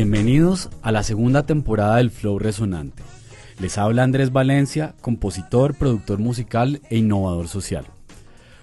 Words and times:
Bienvenidos 0.00 0.70
a 0.80 0.92
la 0.92 1.02
segunda 1.02 1.42
temporada 1.42 1.96
del 1.96 2.12
Flow 2.12 2.38
Resonante. 2.38 3.02
Les 3.58 3.78
habla 3.78 4.04
Andrés 4.04 4.30
Valencia, 4.30 4.94
compositor, 5.00 5.74
productor 5.74 6.20
musical 6.20 6.80
e 6.88 6.98
innovador 6.98 7.48
social. 7.48 7.84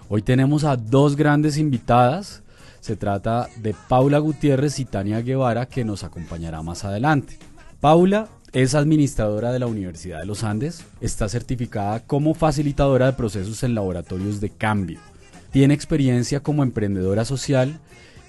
Hoy 0.07 0.21
tenemos 0.21 0.63
a 0.63 0.77
dos 0.77 1.17
grandes 1.17 1.57
invitadas. 1.57 2.41
Se 2.79 2.95
trata 2.95 3.49
de 3.57 3.75
Paula 3.89 4.19
Gutiérrez 4.19 4.79
y 4.79 4.85
Tania 4.85 5.19
Guevara 5.19 5.65
que 5.65 5.83
nos 5.83 6.05
acompañará 6.05 6.61
más 6.61 6.85
adelante. 6.85 7.37
Paula 7.81 8.29
es 8.53 8.73
administradora 8.73 9.51
de 9.51 9.59
la 9.59 9.67
Universidad 9.67 10.21
de 10.21 10.27
los 10.27 10.45
Andes, 10.45 10.85
está 11.01 11.27
certificada 11.27 11.99
como 11.99 12.33
facilitadora 12.33 13.07
de 13.07 13.13
procesos 13.17 13.61
en 13.63 13.75
laboratorios 13.75 14.39
de 14.39 14.51
cambio. 14.51 15.01
Tiene 15.51 15.73
experiencia 15.73 16.39
como 16.39 16.63
emprendedora 16.63 17.25
social 17.25 17.81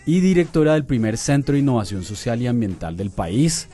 y 0.06 0.20
directora 0.20 0.74
del 0.74 0.86
primer 0.86 1.18
Centro 1.18 1.54
de 1.54 1.58
Innovación 1.58 2.04
Social 2.04 2.40
y 2.40 2.46
Ambiental 2.46 2.96
del 2.96 3.10
país, 3.10 3.68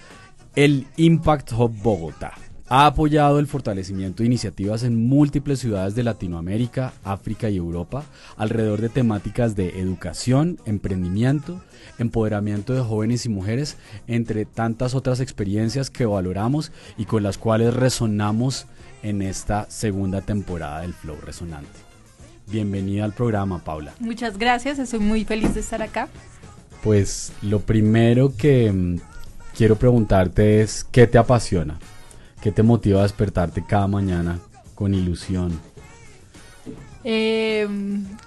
el 0.56 0.86
Impact 0.96 1.52
Hub 1.52 1.72
Bogotá. 1.82 2.32
Ha 2.68 2.86
apoyado 2.86 3.38
el 3.38 3.46
fortalecimiento 3.46 4.22
de 4.22 4.28
iniciativas 4.28 4.82
en 4.82 5.06
múltiples 5.06 5.58
ciudades 5.58 5.94
de 5.94 6.04
Latinoamérica, 6.04 6.94
África 7.04 7.50
y 7.50 7.58
Europa 7.58 8.06
alrededor 8.38 8.80
de 8.80 8.88
temáticas 8.88 9.54
de 9.54 9.78
educación, 9.78 10.58
emprendimiento, 10.64 11.60
empoderamiento 11.98 12.72
de 12.72 12.80
jóvenes 12.80 13.26
y 13.26 13.28
mujeres, 13.28 13.76
entre 14.06 14.46
tantas 14.46 14.94
otras 14.94 15.20
experiencias 15.20 15.90
que 15.90 16.06
valoramos 16.06 16.72
y 16.96 17.04
con 17.04 17.22
las 17.22 17.36
cuales 17.36 17.74
resonamos 17.74 18.64
en 19.02 19.20
esta 19.20 19.70
segunda 19.70 20.22
temporada 20.22 20.80
del 20.80 20.94
Flow 20.94 21.20
Resonante. 21.20 21.91
Bienvenida 22.46 23.04
al 23.04 23.12
programa, 23.12 23.62
Paula. 23.62 23.94
Muchas 24.00 24.38
gracias, 24.38 24.78
estoy 24.78 25.00
muy 25.00 25.24
feliz 25.24 25.54
de 25.54 25.60
estar 25.60 25.82
acá. 25.82 26.08
Pues 26.82 27.32
lo 27.42 27.60
primero 27.60 28.36
que 28.36 28.70
mm, 28.70 29.00
quiero 29.56 29.76
preguntarte 29.76 30.60
es, 30.60 30.84
¿qué 30.84 31.06
te 31.06 31.18
apasiona? 31.18 31.78
¿Qué 32.40 32.50
te 32.50 32.62
motiva 32.62 33.00
a 33.00 33.02
despertarte 33.04 33.64
cada 33.64 33.86
mañana 33.86 34.40
con 34.74 34.94
ilusión? 34.94 35.58
Eh, 37.04 37.68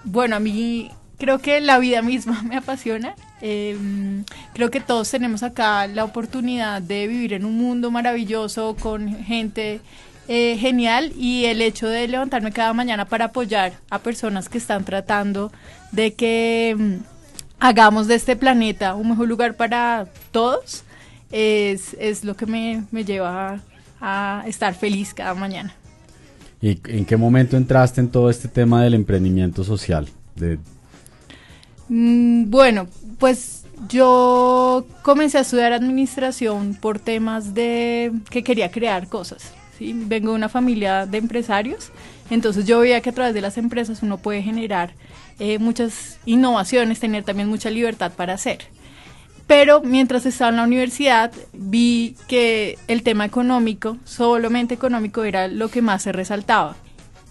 bueno, 0.03 0.37
a 0.37 0.39
mí 0.39 0.89
creo 1.17 1.39
que 1.39 1.59
la 1.61 1.79
vida 1.79 2.01
misma 2.01 2.41
me 2.43 2.55
apasiona. 2.55 3.15
Eh, 3.41 3.77
creo 4.53 4.71
que 4.71 4.79
todos 4.79 5.09
tenemos 5.11 5.43
acá 5.43 5.87
la 5.87 6.03
oportunidad 6.03 6.81
de 6.81 7.07
vivir 7.07 7.33
en 7.33 7.45
un 7.45 7.57
mundo 7.57 7.91
maravilloso 7.91 8.75
con 8.79 9.23
gente 9.23 9.81
eh, 10.27 10.57
genial 10.59 11.11
y 11.17 11.45
el 11.45 11.61
hecho 11.61 11.87
de 11.87 12.07
levantarme 12.07 12.51
cada 12.51 12.73
mañana 12.73 13.05
para 13.05 13.25
apoyar 13.25 13.73
a 13.89 13.99
personas 13.99 14.49
que 14.49 14.57
están 14.57 14.83
tratando 14.83 15.51
de 15.91 16.13
que 16.13 16.75
mm, 16.77 16.95
hagamos 17.59 18.07
de 18.07 18.15
este 18.15 18.35
planeta 18.35 18.95
un 18.95 19.09
mejor 19.09 19.27
lugar 19.27 19.55
para 19.55 20.07
todos 20.31 20.83
es, 21.31 21.95
es 21.99 22.23
lo 22.23 22.35
que 22.35 22.45
me, 22.45 22.83
me 22.91 23.03
lleva 23.05 23.61
a, 23.99 24.41
a 24.41 24.47
estar 24.47 24.73
feliz 24.73 25.13
cada 25.13 25.33
mañana. 25.33 25.73
¿Y 26.61 26.79
en 26.85 27.05
qué 27.05 27.17
momento 27.17 27.57
entraste 27.57 28.01
en 28.01 28.09
todo 28.09 28.29
este 28.29 28.47
tema 28.47 28.83
del 28.83 28.93
emprendimiento 28.93 29.63
social? 29.63 30.07
De... 30.35 30.57
Mm, 31.89 32.49
bueno, 32.49 32.87
pues 33.19 33.65
yo 33.89 34.85
comencé 35.01 35.37
a 35.37 35.41
estudiar 35.41 35.73
administración 35.73 36.75
por 36.75 36.99
temas 36.99 37.53
de 37.53 38.11
que 38.29 38.43
quería 38.43 38.71
crear 38.71 39.07
cosas. 39.07 39.53
¿Sí? 39.77 39.93
Vengo 39.95 40.31
de 40.31 40.35
una 40.35 40.49
familia 40.49 41.05
de 41.05 41.17
empresarios, 41.17 41.91
entonces 42.29 42.65
yo 42.65 42.79
veía 42.79 43.01
que 43.01 43.09
a 43.09 43.13
través 43.13 43.33
de 43.33 43.41
las 43.41 43.57
empresas 43.57 44.03
uno 44.03 44.17
puede 44.17 44.41
generar 44.41 44.93
eh, 45.39 45.59
muchas 45.59 46.19
innovaciones, 46.25 46.99
tener 46.99 47.23
también 47.23 47.49
mucha 47.49 47.69
libertad 47.69 48.11
para 48.13 48.33
hacer. 48.33 48.59
Pero 49.47 49.81
mientras 49.81 50.25
estaba 50.25 50.49
en 50.49 50.57
la 50.57 50.63
universidad 50.63 51.31
vi 51.53 52.15
que 52.27 52.79
el 52.87 53.03
tema 53.03 53.25
económico, 53.25 53.97
solamente 54.03 54.73
económico, 54.73 55.23
era 55.23 55.47
lo 55.47 55.69
que 55.69 55.81
más 55.81 56.03
se 56.03 56.11
resaltaba. 56.11 56.75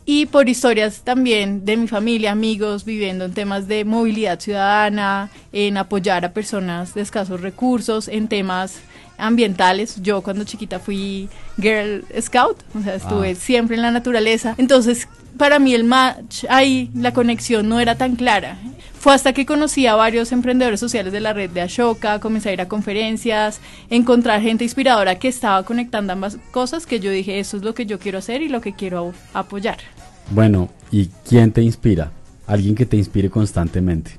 Y 0.06 0.26
por 0.26 0.48
historias 0.48 1.00
también 1.02 1.64
de 1.64 1.78
mi 1.78 1.88
familia, 1.88 2.32
amigos, 2.32 2.84
viviendo 2.84 3.24
en 3.24 3.32
temas 3.32 3.66
de 3.68 3.86
movilidad 3.86 4.38
ciudadana, 4.38 5.30
en 5.50 5.78
apoyar 5.78 6.24
a 6.26 6.34
personas 6.34 6.94
de 6.94 7.00
escasos 7.00 7.40
recursos, 7.40 8.08
en 8.08 8.28
temas 8.28 8.80
ambientales. 9.18 10.00
Yo 10.02 10.22
cuando 10.22 10.44
chiquita 10.44 10.78
fui 10.78 11.28
Girl 11.60 12.04
Scout, 12.20 12.58
o 12.78 12.82
sea, 12.82 12.94
estuve 12.94 13.30
Ah. 13.30 13.34
siempre 13.34 13.76
en 13.76 13.82
la 13.82 13.90
naturaleza. 13.90 14.54
Entonces, 14.58 15.08
para 15.36 15.58
mí 15.58 15.74
el 15.74 15.84
match 15.84 16.44
ahí, 16.48 16.90
la 16.94 17.12
conexión 17.12 17.68
no 17.68 17.80
era 17.80 17.96
tan 17.96 18.16
clara. 18.16 18.56
Fue 18.98 19.12
hasta 19.14 19.32
que 19.34 19.44
conocí 19.44 19.86
a 19.86 19.94
varios 19.96 20.32
emprendedores 20.32 20.80
sociales 20.80 21.12
de 21.12 21.20
la 21.20 21.32
red 21.34 21.50
de 21.50 21.60
Ashoka, 21.60 22.20
comencé 22.20 22.48
a 22.48 22.52
ir 22.54 22.60
a 22.62 22.68
conferencias, 22.68 23.60
encontrar 23.90 24.40
gente 24.40 24.64
inspiradora 24.64 25.18
que 25.18 25.28
estaba 25.28 25.62
conectando 25.64 26.12
ambas 26.14 26.38
cosas, 26.52 26.86
que 26.86 27.00
yo 27.00 27.10
dije, 27.10 27.38
eso 27.38 27.58
es 27.58 27.62
lo 27.64 27.74
que 27.74 27.84
yo 27.84 27.98
quiero 27.98 28.18
hacer 28.18 28.40
y 28.40 28.48
lo 28.48 28.60
que 28.62 28.72
quiero 28.74 29.12
apoyar. 29.34 29.76
Bueno, 30.30 30.70
¿y 30.90 31.10
quién 31.28 31.52
te 31.52 31.60
inspira? 31.60 32.12
Alguien 32.46 32.74
que 32.74 32.86
te 32.86 32.96
inspire 32.96 33.28
constantemente. 33.28 34.12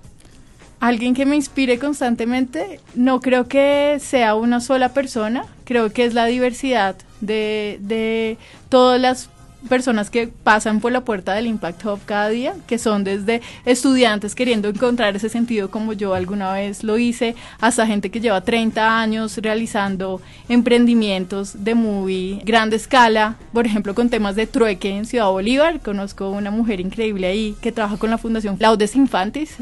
Alguien 0.80 1.14
que 1.14 1.26
me 1.26 1.36
inspire 1.36 1.80
constantemente, 1.80 2.80
no 2.96 3.20
creo 3.22 3.48
que 3.48 3.98
sea 4.00 4.36
una 4.36 4.60
sola 4.60 4.90
persona, 4.90 5.46
creo 5.64 5.92
que 5.92 6.06
es 6.06 6.14
la 6.14 6.26
diversidad 6.26 6.96
de, 7.22 7.80
de 7.82 8.38
todas 8.70 9.00
las 9.00 9.30
personas 9.68 10.10
que 10.10 10.28
pasan 10.28 10.80
por 10.80 10.92
la 10.92 11.02
puerta 11.02 11.34
del 11.34 11.48
Impact 11.48 11.86
Hub 11.86 12.00
cada 12.06 12.30
día, 12.30 12.56
que 12.68 12.78
son 12.78 13.04
desde 13.04 13.42
estudiantes 13.66 14.36
queriendo 14.36 14.70
encontrar 14.70 15.16
ese 15.16 15.30
sentido 15.30 15.70
como 15.70 15.94
yo 15.94 16.14
alguna 16.14 16.54
vez 16.54 16.84
lo 16.84 16.98
hice, 16.98 17.36
hasta 17.60 17.88
gente 17.88 18.10
que 18.10 18.22
lleva 18.22 18.42
30 18.42 19.00
años 19.00 19.38
realizando 19.38 20.22
emprendimientos 20.50 21.64
de 21.64 21.76
muy 21.76 22.42
grande 22.46 22.76
escala, 22.76 23.38
por 23.54 23.66
ejemplo 23.66 23.96
con 23.96 24.10
temas 24.10 24.36
de 24.36 24.48
trueque 24.48 24.96
en 24.96 25.06
Ciudad 25.06 25.30
Bolívar, 25.30 25.80
conozco 25.82 26.30
una 26.30 26.52
mujer 26.52 26.80
increíble 26.80 27.28
ahí 27.28 27.56
que 27.62 27.72
trabaja 27.72 27.98
con 27.98 28.10
la 28.10 28.18
Fundación 28.18 28.58
Laudes 28.60 28.96
Infantis, 28.96 29.58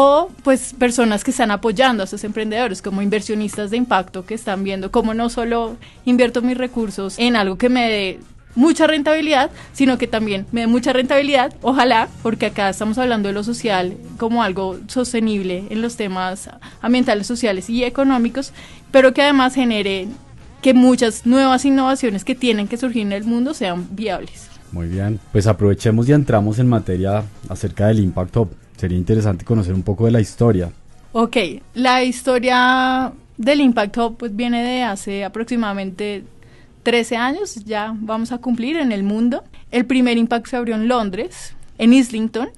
o 0.00 0.30
pues 0.44 0.74
personas 0.78 1.24
que 1.24 1.32
están 1.32 1.50
apoyando 1.50 2.02
a 2.02 2.04
estos 2.04 2.22
emprendedores 2.22 2.82
como 2.82 3.02
inversionistas 3.02 3.72
de 3.72 3.78
impacto 3.78 4.24
que 4.24 4.34
están 4.34 4.62
viendo 4.62 4.92
cómo 4.92 5.12
no 5.12 5.28
solo 5.28 5.76
invierto 6.04 6.40
mis 6.40 6.56
recursos 6.56 7.16
en 7.18 7.34
algo 7.34 7.58
que 7.58 7.68
me 7.68 7.90
dé 7.90 8.20
mucha 8.54 8.86
rentabilidad, 8.86 9.50
sino 9.72 9.98
que 9.98 10.06
también 10.06 10.46
me 10.52 10.60
dé 10.60 10.66
mucha 10.68 10.92
rentabilidad, 10.92 11.52
ojalá, 11.62 12.08
porque 12.22 12.46
acá 12.46 12.68
estamos 12.68 12.96
hablando 12.96 13.28
de 13.28 13.34
lo 13.34 13.42
social 13.42 13.96
como 14.18 14.44
algo 14.44 14.78
sostenible 14.86 15.64
en 15.68 15.82
los 15.82 15.96
temas 15.96 16.48
ambientales, 16.80 17.26
sociales 17.26 17.68
y 17.68 17.82
económicos, 17.82 18.52
pero 18.92 19.12
que 19.12 19.22
además 19.22 19.56
genere 19.56 20.06
que 20.62 20.74
muchas 20.74 21.26
nuevas 21.26 21.64
innovaciones 21.64 22.24
que 22.24 22.36
tienen 22.36 22.68
que 22.68 22.76
surgir 22.76 23.02
en 23.02 23.12
el 23.12 23.24
mundo 23.24 23.52
sean 23.52 23.88
viables. 23.90 24.46
Muy 24.70 24.86
bien, 24.86 25.18
pues 25.32 25.48
aprovechemos 25.48 26.08
y 26.08 26.12
entramos 26.12 26.60
en 26.60 26.68
materia 26.68 27.24
acerca 27.48 27.88
del 27.88 27.98
Impact 27.98 28.36
Hub. 28.36 28.67
Sería 28.78 28.96
interesante 28.96 29.44
conocer 29.44 29.74
un 29.74 29.82
poco 29.82 30.06
de 30.06 30.12
la 30.12 30.20
historia. 30.20 30.70
Ok, 31.12 31.36
la 31.74 32.04
historia 32.04 33.12
del 33.36 33.60
Impact 33.60 33.96
Hub 33.98 34.16
pues 34.16 34.34
viene 34.34 34.62
de 34.62 34.82
hace 34.84 35.24
aproximadamente 35.24 36.22
13 36.84 37.16
años, 37.16 37.56
ya 37.64 37.92
vamos 37.98 38.30
a 38.30 38.38
cumplir 38.38 38.76
en 38.76 38.92
el 38.92 39.02
mundo. 39.02 39.42
El 39.72 39.84
primer 39.84 40.16
Impact 40.16 40.46
se 40.46 40.56
abrió 40.56 40.76
en 40.76 40.86
Londres, 40.86 41.54
en 41.76 41.92
Islington, 41.92 42.50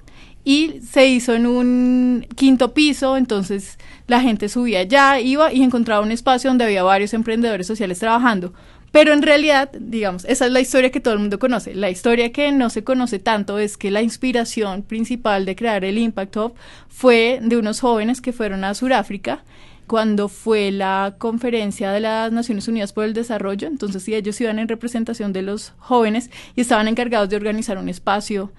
y 0.43 0.79
se 0.87 1.07
hizo 1.07 1.33
en 1.33 1.47
un 1.47 2.27
quinto 2.35 2.73
piso, 2.73 3.17
entonces 3.17 3.77
la 4.07 4.21
gente 4.21 4.47
subía 4.47 4.79
allá, 4.79 5.19
iba 5.19 5.51
y 5.51 5.63
encontraba 5.63 6.05
un 6.05 6.11
espacio 6.11 6.49
donde 6.49 6.65
había 6.65 6.83
varios 6.83 7.13
emprendedores 7.13 7.65
sociales 7.65 7.99
trabajando. 7.99 8.53
Pero 8.91 9.13
en 9.13 9.21
realidad, 9.21 9.71
digamos, 9.71 10.25
esa 10.25 10.45
es 10.45 10.51
la 10.51 10.59
historia 10.59 10.91
que 10.91 10.99
todo 10.99 11.13
el 11.13 11.21
mundo 11.21 11.39
conoce. 11.39 11.73
La 11.75 11.89
historia 11.89 12.33
que 12.33 12.51
no 12.51 12.69
se 12.69 12.83
conoce 12.83 13.19
tanto 13.19 13.57
es 13.57 13.77
que 13.77 13.89
la 13.89 14.01
inspiración 14.01 14.83
principal 14.83 15.45
de 15.45 15.55
crear 15.55 15.85
el 15.85 15.97
Impact 15.97 16.35
Hub 16.35 16.53
fue 16.89 17.39
de 17.41 17.55
unos 17.55 17.79
jóvenes 17.79 18.19
que 18.19 18.33
fueron 18.33 18.65
a 18.65 18.73
Sudáfrica 18.73 19.43
cuando 19.87 20.29
fue 20.29 20.71
la 20.71 21.15
conferencia 21.17 21.91
de 21.91 22.01
las 22.01 22.31
Naciones 22.31 22.67
Unidas 22.67 22.93
por 22.93 23.05
el 23.05 23.13
Desarrollo. 23.13 23.67
Entonces, 23.67 24.07
ellos 24.07 24.39
iban 24.41 24.59
en 24.59 24.67
representación 24.67 25.33
de 25.33 25.41
los 25.41 25.73
jóvenes 25.77 26.29
y 26.55 26.61
estaban 26.61 26.87
encargados 26.87 27.29
de 27.29 27.37
organizar 27.37 27.77
un 27.77 27.89
espacio, 27.89 28.51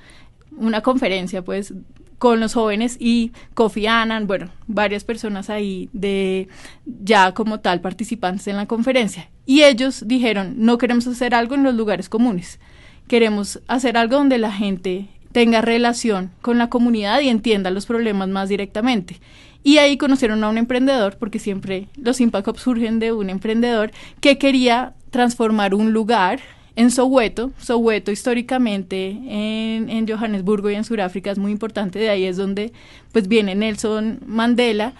una 0.57 0.81
conferencia, 0.83 1.43
pues, 1.43 1.75
con 2.23 2.39
los 2.39 2.55
jóvenes 2.55 2.99
y 3.01 3.33
Kofi 3.55 3.89
Annan, 3.89 4.29
bueno, 4.29 4.49
varias 4.69 5.03
personas 5.03 5.51
ahí 5.51 5.89
de 5.93 6.47
ya 6.87 7.35
como 7.35 7.59
tal 7.59 7.81
participantes 7.81 8.47
en 8.47 8.55
la 8.55 8.67
conferencia. 8.67 9.29
Y 9.45 9.65
ellos 9.65 10.05
dijeron, 10.07 10.55
no 10.59 10.79
queremos 10.79 11.05
hacer 11.09 11.35
algo 11.35 11.57
en 11.57 11.65
los 11.65 11.75
lugares 11.75 12.09
comunes, 12.09 12.61
queremos 13.09 13.61
hacer 13.67 13.97
algo 13.97 14.19
donde 14.19 14.39
la 14.39 14.53
gente 14.53 15.09
tenga 15.33 15.63
relación 15.63 16.31
con 16.43 16.59
la 16.59 16.71
comunidad 16.71 17.23
y 17.23 17.29
entienda 17.29 17.73
los 17.73 17.87
problemas 17.87 18.29
más 18.29 18.49
directamente. 18.49 19.19
Y 19.65 19.79
ahí 19.79 19.97
conocieron 19.97 20.45
a 20.45 20.49
un 20.49 20.59
emprendedor, 20.59 21.17
porque 21.19 21.41
siempre 21.41 21.89
los 21.97 22.21
Impact 22.21 22.47
Hubs 22.47 22.61
surgen 22.61 23.01
de 23.01 23.11
un 23.11 23.31
emprendedor 23.31 23.91
que 24.21 24.39
quería 24.39 24.95
transformar 25.11 25.75
un 25.75 25.93
lugar 25.93 26.39
en 26.77 26.91
Soweto. 26.91 27.53
Soweto 27.59 28.11
históricamente 28.11 29.11
en, 29.11 29.91
en 29.91 30.09
Johannesburgo 30.09 30.71
y 30.71 30.75
en 30.75 30.85
Sudáfrica 30.85 31.31
es 31.31 31.39
muy 31.39 31.53
importante, 31.53 31.99
de 31.99 32.11
ahí 32.11 32.25
es 32.25 32.37
donde 32.37 32.73
pues 33.13 33.29
viene 33.29 33.55
Nelson 33.55 34.21
Mandela 34.27 34.95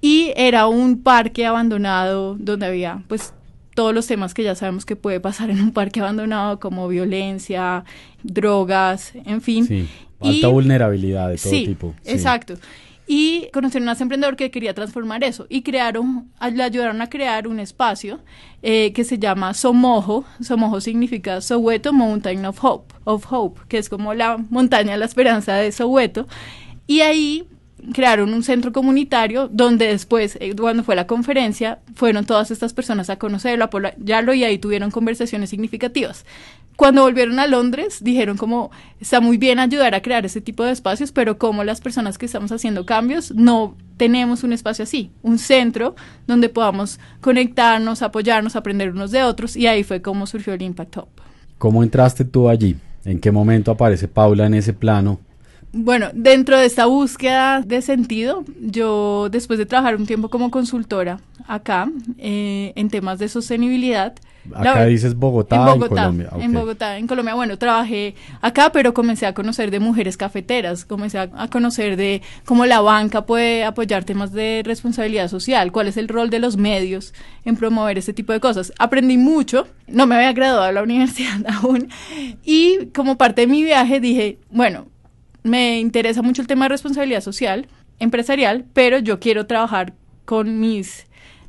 y 0.00 0.32
era 0.36 0.66
un 0.66 1.02
parque 1.02 1.46
abandonado 1.46 2.36
donde 2.38 2.66
había 2.66 3.02
pues 3.08 3.32
todos 3.74 3.94
los 3.94 4.06
temas 4.06 4.32
que 4.34 4.42
ya 4.42 4.54
sabemos 4.54 4.86
que 4.86 4.96
puede 4.96 5.20
pasar 5.20 5.50
en 5.50 5.60
un 5.60 5.72
parque 5.72 6.00
abandonado 6.00 6.58
como 6.60 6.88
violencia, 6.88 7.84
drogas, 8.22 9.12
en 9.26 9.42
fin. 9.42 9.66
Sí, 9.66 9.88
alta 10.20 10.48
vulnerabilidad 10.48 11.28
de 11.28 11.36
todo 11.36 11.50
tipo. 11.50 11.94
Sí, 12.02 12.12
exacto 12.12 12.54
y 13.06 13.48
conocieron 13.52 13.88
a 13.88 13.92
un 13.92 14.02
emprendedor 14.02 14.36
que 14.36 14.50
quería 14.50 14.74
transformar 14.74 15.22
eso 15.22 15.46
y 15.48 15.62
crearon, 15.62 16.30
le 16.52 16.62
ayudaron 16.62 17.00
a 17.00 17.08
crear 17.08 17.46
un 17.46 17.60
espacio 17.60 18.20
eh, 18.62 18.92
que 18.92 19.04
se 19.04 19.18
llama 19.18 19.54
Somojo. 19.54 20.24
Somojo 20.40 20.80
significa 20.80 21.40
Soweto 21.40 21.92
Mountain 21.92 22.44
of 22.46 22.62
Hope, 22.62 22.94
of 23.04 23.30
Hope, 23.30 23.60
que 23.68 23.78
es 23.78 23.88
como 23.88 24.12
la 24.14 24.38
montaña 24.50 24.92
de 24.92 24.98
la 24.98 25.04
esperanza 25.04 25.54
de 25.54 25.70
Soweto. 25.70 26.26
Y 26.88 27.00
ahí 27.00 27.46
crearon 27.92 28.32
un 28.32 28.42
centro 28.42 28.72
comunitario 28.72 29.48
donde 29.48 29.86
después, 29.86 30.36
eh, 30.40 30.54
cuando 30.56 30.82
fue 30.82 30.96
la 30.96 31.06
conferencia, 31.06 31.78
fueron 31.94 32.24
todas 32.24 32.50
estas 32.50 32.72
personas 32.72 33.10
a 33.10 33.18
conocerlo, 33.18 33.64
a 33.64 33.66
apoyarlo 33.66 34.34
y 34.34 34.44
ahí 34.44 34.58
tuvieron 34.58 34.90
conversaciones 34.90 35.50
significativas. 35.50 36.24
Cuando 36.76 37.02
volvieron 37.02 37.38
a 37.38 37.46
Londres, 37.46 37.98
dijeron 38.02 38.36
como, 38.36 38.70
está 39.00 39.20
muy 39.20 39.38
bien 39.38 39.58
ayudar 39.58 39.94
a 39.94 40.02
crear 40.02 40.26
ese 40.26 40.42
tipo 40.42 40.62
de 40.62 40.72
espacios, 40.72 41.10
pero 41.10 41.38
como 41.38 41.64
las 41.64 41.80
personas 41.80 42.18
que 42.18 42.26
estamos 42.26 42.52
haciendo 42.52 42.84
cambios 42.84 43.34
no 43.34 43.74
tenemos 43.96 44.44
un 44.44 44.52
espacio 44.52 44.82
así, 44.82 45.10
un 45.22 45.38
centro 45.38 45.96
donde 46.26 46.50
podamos 46.50 47.00
conectarnos, 47.22 48.02
apoyarnos, 48.02 48.56
aprender 48.56 48.90
unos 48.90 49.10
de 49.10 49.22
otros, 49.22 49.56
y 49.56 49.66
ahí 49.66 49.84
fue 49.84 50.02
como 50.02 50.26
surgió 50.26 50.52
el 50.52 50.60
Impact 50.60 50.98
Hub. 50.98 51.08
¿Cómo 51.56 51.82
entraste 51.82 52.26
tú 52.26 52.48
allí? 52.48 52.76
¿En 53.06 53.20
qué 53.20 53.32
momento 53.32 53.70
aparece 53.70 54.06
Paula 54.06 54.46
en 54.46 54.54
ese 54.54 54.74
plano? 54.74 55.18
Bueno, 55.72 56.08
dentro 56.14 56.58
de 56.58 56.66
esta 56.66 56.86
búsqueda 56.86 57.60
de 57.60 57.82
sentido, 57.82 58.44
yo 58.60 59.28
después 59.30 59.58
de 59.58 59.66
trabajar 59.66 59.96
un 59.96 60.06
tiempo 60.06 60.28
como 60.28 60.50
consultora 60.50 61.20
acá 61.46 61.90
eh, 62.18 62.72
en 62.76 62.88
temas 62.90 63.18
de 63.18 63.28
sostenibilidad, 63.28 64.14
Acá 64.54 64.84
dices 64.86 65.14
Bogotá, 65.14 65.72
en 65.72 65.80
Colombia. 65.80 66.30
En 66.38 66.52
Bogotá, 66.52 66.98
en 66.98 67.06
Colombia. 67.06 67.34
Bueno, 67.34 67.58
trabajé 67.58 68.14
acá, 68.40 68.70
pero 68.72 68.94
comencé 68.94 69.26
a 69.26 69.34
conocer 69.34 69.70
de 69.70 69.80
mujeres 69.80 70.16
cafeteras, 70.16 70.84
comencé 70.84 71.18
a, 71.18 71.48
conocer 71.48 71.96
de 71.96 72.22
cómo 72.44 72.66
la 72.66 72.80
banca 72.80 73.26
puede 73.26 73.64
apoyar 73.64 74.04
temas 74.04 74.32
de 74.32 74.62
responsabilidad 74.64 75.28
social, 75.28 75.72
cuál 75.72 75.88
es 75.88 75.96
el 75.96 76.08
rol 76.08 76.30
de 76.30 76.38
los 76.38 76.56
medios 76.56 77.14
en 77.44 77.56
promover 77.56 77.98
este 77.98 78.12
tipo 78.12 78.32
de 78.32 78.40
cosas. 78.40 78.72
Aprendí 78.78 79.18
mucho, 79.18 79.66
no 79.86 80.06
me 80.06 80.16
había 80.16 80.32
graduado 80.32 80.62
a 80.64 80.72
la 80.72 80.82
universidad 80.84 81.44
aún, 81.48 81.88
y 82.44 82.86
como 82.94 83.16
parte 83.16 83.42
de 83.42 83.46
mi 83.46 83.62
viaje 83.62 84.00
dije, 84.00 84.38
bueno, 84.50 84.86
me 85.42 85.78
interesa 85.80 86.22
mucho 86.22 86.42
el 86.42 86.48
tema 86.48 86.64
de 86.64 86.70
responsabilidad 86.70 87.20
social, 87.20 87.68
empresarial, 87.98 88.64
pero 88.72 88.98
yo 88.98 89.20
quiero 89.20 89.46
trabajar 89.46 89.94
con 90.24 90.60
mis 90.60 91.05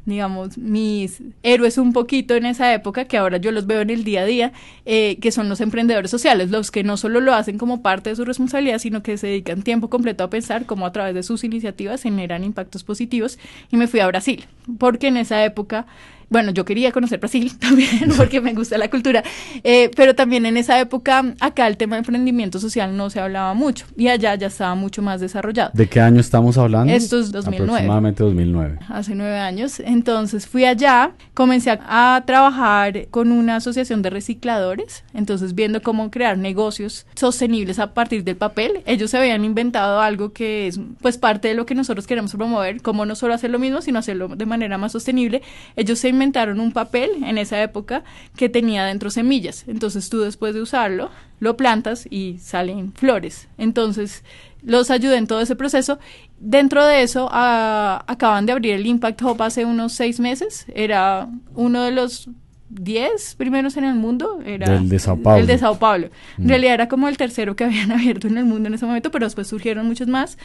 digamos, 0.07 0.57
mis 0.57 1.21
héroes 1.44 1.77
un 1.77 1.92
poquito 1.92 2.33
en 2.33 2.45
esa 2.45 2.74
época, 2.74 3.06
que 3.06 3.18
ahora 3.18 3.38
yo 3.38 3.51
los 3.51 3.68
veo 3.68 3.81
en 3.81 3.89
el 3.89 4.06
día 4.06 4.21
a 4.21 4.25
día, 4.25 4.54
eh, 4.86 5.18
que 5.21 5.33
son 5.33 5.50
los 5.50 5.59
emprendedores 5.59 6.09
sociales, 6.09 6.50
los 6.50 6.71
que 6.71 6.83
no 6.83 6.95
solo 6.95 7.19
lo 7.19 7.33
hacen 7.33 7.57
como 7.57 7.81
parte 7.81 8.09
de 8.09 8.15
su 8.15 8.24
responsabilidad, 8.24 8.80
sino 8.80 9.04
que 9.04 9.18
se 9.18 9.27
dedican 9.27 9.63
tiempo 9.63 9.89
completo 9.89 10.24
a 10.24 10.30
pensar 10.30 10.65
cómo 10.65 10.86
a 10.86 10.94
través 10.94 11.13
de 11.13 11.24
sus 11.24 11.44
iniciativas 11.44 12.01
generan 12.01 12.45
impactos 12.45 12.86
positivos. 12.86 13.38
Y 13.69 13.75
me 13.75 13.88
fui 13.88 14.00
a 14.00 14.07
Brasil, 14.07 14.45
porque 14.80 15.07
en 15.07 15.18
esa 15.18 15.44
época 15.44 15.86
bueno, 16.29 16.51
yo 16.51 16.65
quería 16.65 16.91
conocer 16.91 17.19
Brasil 17.19 17.51
también 17.59 18.12
porque 18.15 18.41
me 18.41 18.53
gusta 18.53 18.77
la 18.77 18.89
cultura, 18.89 19.24
eh, 19.63 19.91
pero 19.95 20.15
también 20.15 20.45
en 20.45 20.57
esa 20.57 20.79
época 20.79 21.33
acá 21.39 21.68
el 21.68 21.77
tema 21.77 21.95
de 21.95 22.00
emprendimiento 22.00 22.59
social 22.59 22.95
no 22.95 23.09
se 23.09 23.19
hablaba 23.19 23.53
mucho 23.53 23.85
y 23.95 24.07
allá 24.07 24.35
ya 24.35 24.47
estaba 24.47 24.75
mucho 24.75 25.01
más 25.01 25.21
desarrollado. 25.21 25.71
¿De 25.74 25.88
qué 25.88 26.01
año 26.01 26.19
estamos 26.19 26.57
hablando? 26.57 26.91
Esto 26.91 27.19
es 27.19 27.31
2009. 27.31 27.71
Aproximadamente 27.71 28.24
2009. 28.24 28.79
Hace 28.89 29.15
nueve 29.15 29.38
años. 29.38 29.79
Entonces 29.79 30.47
fui 30.47 30.65
allá, 30.65 31.12
comencé 31.33 31.71
a, 31.71 32.15
a 32.15 32.25
trabajar 32.25 33.07
con 33.09 33.31
una 33.31 33.57
asociación 33.57 34.01
de 34.01 34.09
recicladores, 34.09 35.03
entonces 35.13 35.56
viendo 35.56 35.81
cómo 35.81 36.12
crear 36.12 36.38
negocios 36.38 37.06
sostenibles 37.15 37.79
a 37.79 37.94
partir 37.94 38.24
del 38.24 38.35
papel. 38.35 38.81
Ellos 38.85 39.12
se 39.12 39.18
habían 39.18 39.45
inventado 39.45 40.01
algo 40.01 40.33
que 40.33 40.68
es 40.68 40.79
pues 41.01 41.18
parte 41.18 41.47
de 41.47 41.53
lo 41.53 41.65
que 41.65 41.75
nosotros 41.75 42.07
queremos 42.07 42.31
promover, 42.31 42.81
como 42.81 43.06
no 43.06 43.15
solo 43.15 43.33
hacer 43.33 43.50
lo 43.50 43.59
mismo, 43.59 43.81
sino 43.81 44.00
hacerlo 44.00 44.29
de 44.29 44.45
manera 44.45 44.77
más 44.77 44.91
sostenible. 44.91 45.41
Ellos 45.75 46.00
se 46.00 46.09
inventaron 46.18 46.60
un 46.60 46.72
papel 46.72 47.24
en 47.24 47.38
esa 47.38 47.62
época 47.62 48.04
que 48.36 48.50
tenía 48.50 48.86
dentro 48.86 49.10
semillas. 49.10 49.64
Entonces 49.68 50.10
tú 50.10 50.19
después 50.19 50.54
de 50.54 50.62
usarlo, 50.62 51.10
lo 51.40 51.56
plantas 51.56 52.08
y 52.10 52.38
salen 52.40 52.92
flores. 52.94 53.48
Entonces 53.58 54.24
los 54.64 54.92
ayudé 54.92 55.18
en 55.18 55.28
todo 55.28 55.42
ese 55.42 55.56
proceso. 55.56 56.00
Dentro 56.40 56.86
de 56.86 57.04
eso, 57.04 57.30
acaban 57.31 58.46
de 58.46 58.52
abrir 58.52 58.74
el 58.74 58.86
Impact 58.86 59.22
Hub 59.22 59.42
hace 59.42 59.66
unos 59.66 59.94
seis 59.94 60.19
meses. 60.19 60.66
Era 60.74 61.30
uno 61.56 61.84
de 61.84 61.92
los 61.92 62.30
10 62.70 63.36
primeros 63.36 63.78
en 63.78 63.86
el 63.86 63.96
mundo. 63.96 64.40
Era 64.46 64.75
el 64.75 64.90
de 64.90 65.00
Sao 65.00 65.18
Paulo. 65.18 65.40
El 65.40 65.48
de 65.48 65.58
Sao 65.58 65.80
Paulo. 65.80 66.10
En 66.38 66.46
mm. 66.46 66.50
realidad 66.50 66.74
era 66.74 66.88
como 66.88 67.08
el 67.08 67.18
tercero 67.18 67.56
que 67.56 67.63
habían 67.63 67.92
abierto 67.98 68.28
en 68.28 68.38
el 68.38 68.46
mundo 68.46 68.68
en 68.68 68.75
ese 68.75 68.86
momento, 68.86 69.12
pero 69.12 69.25
después 69.25 69.48
surgieron 69.48 69.88
muchos 69.88 70.08
más. 70.08 70.38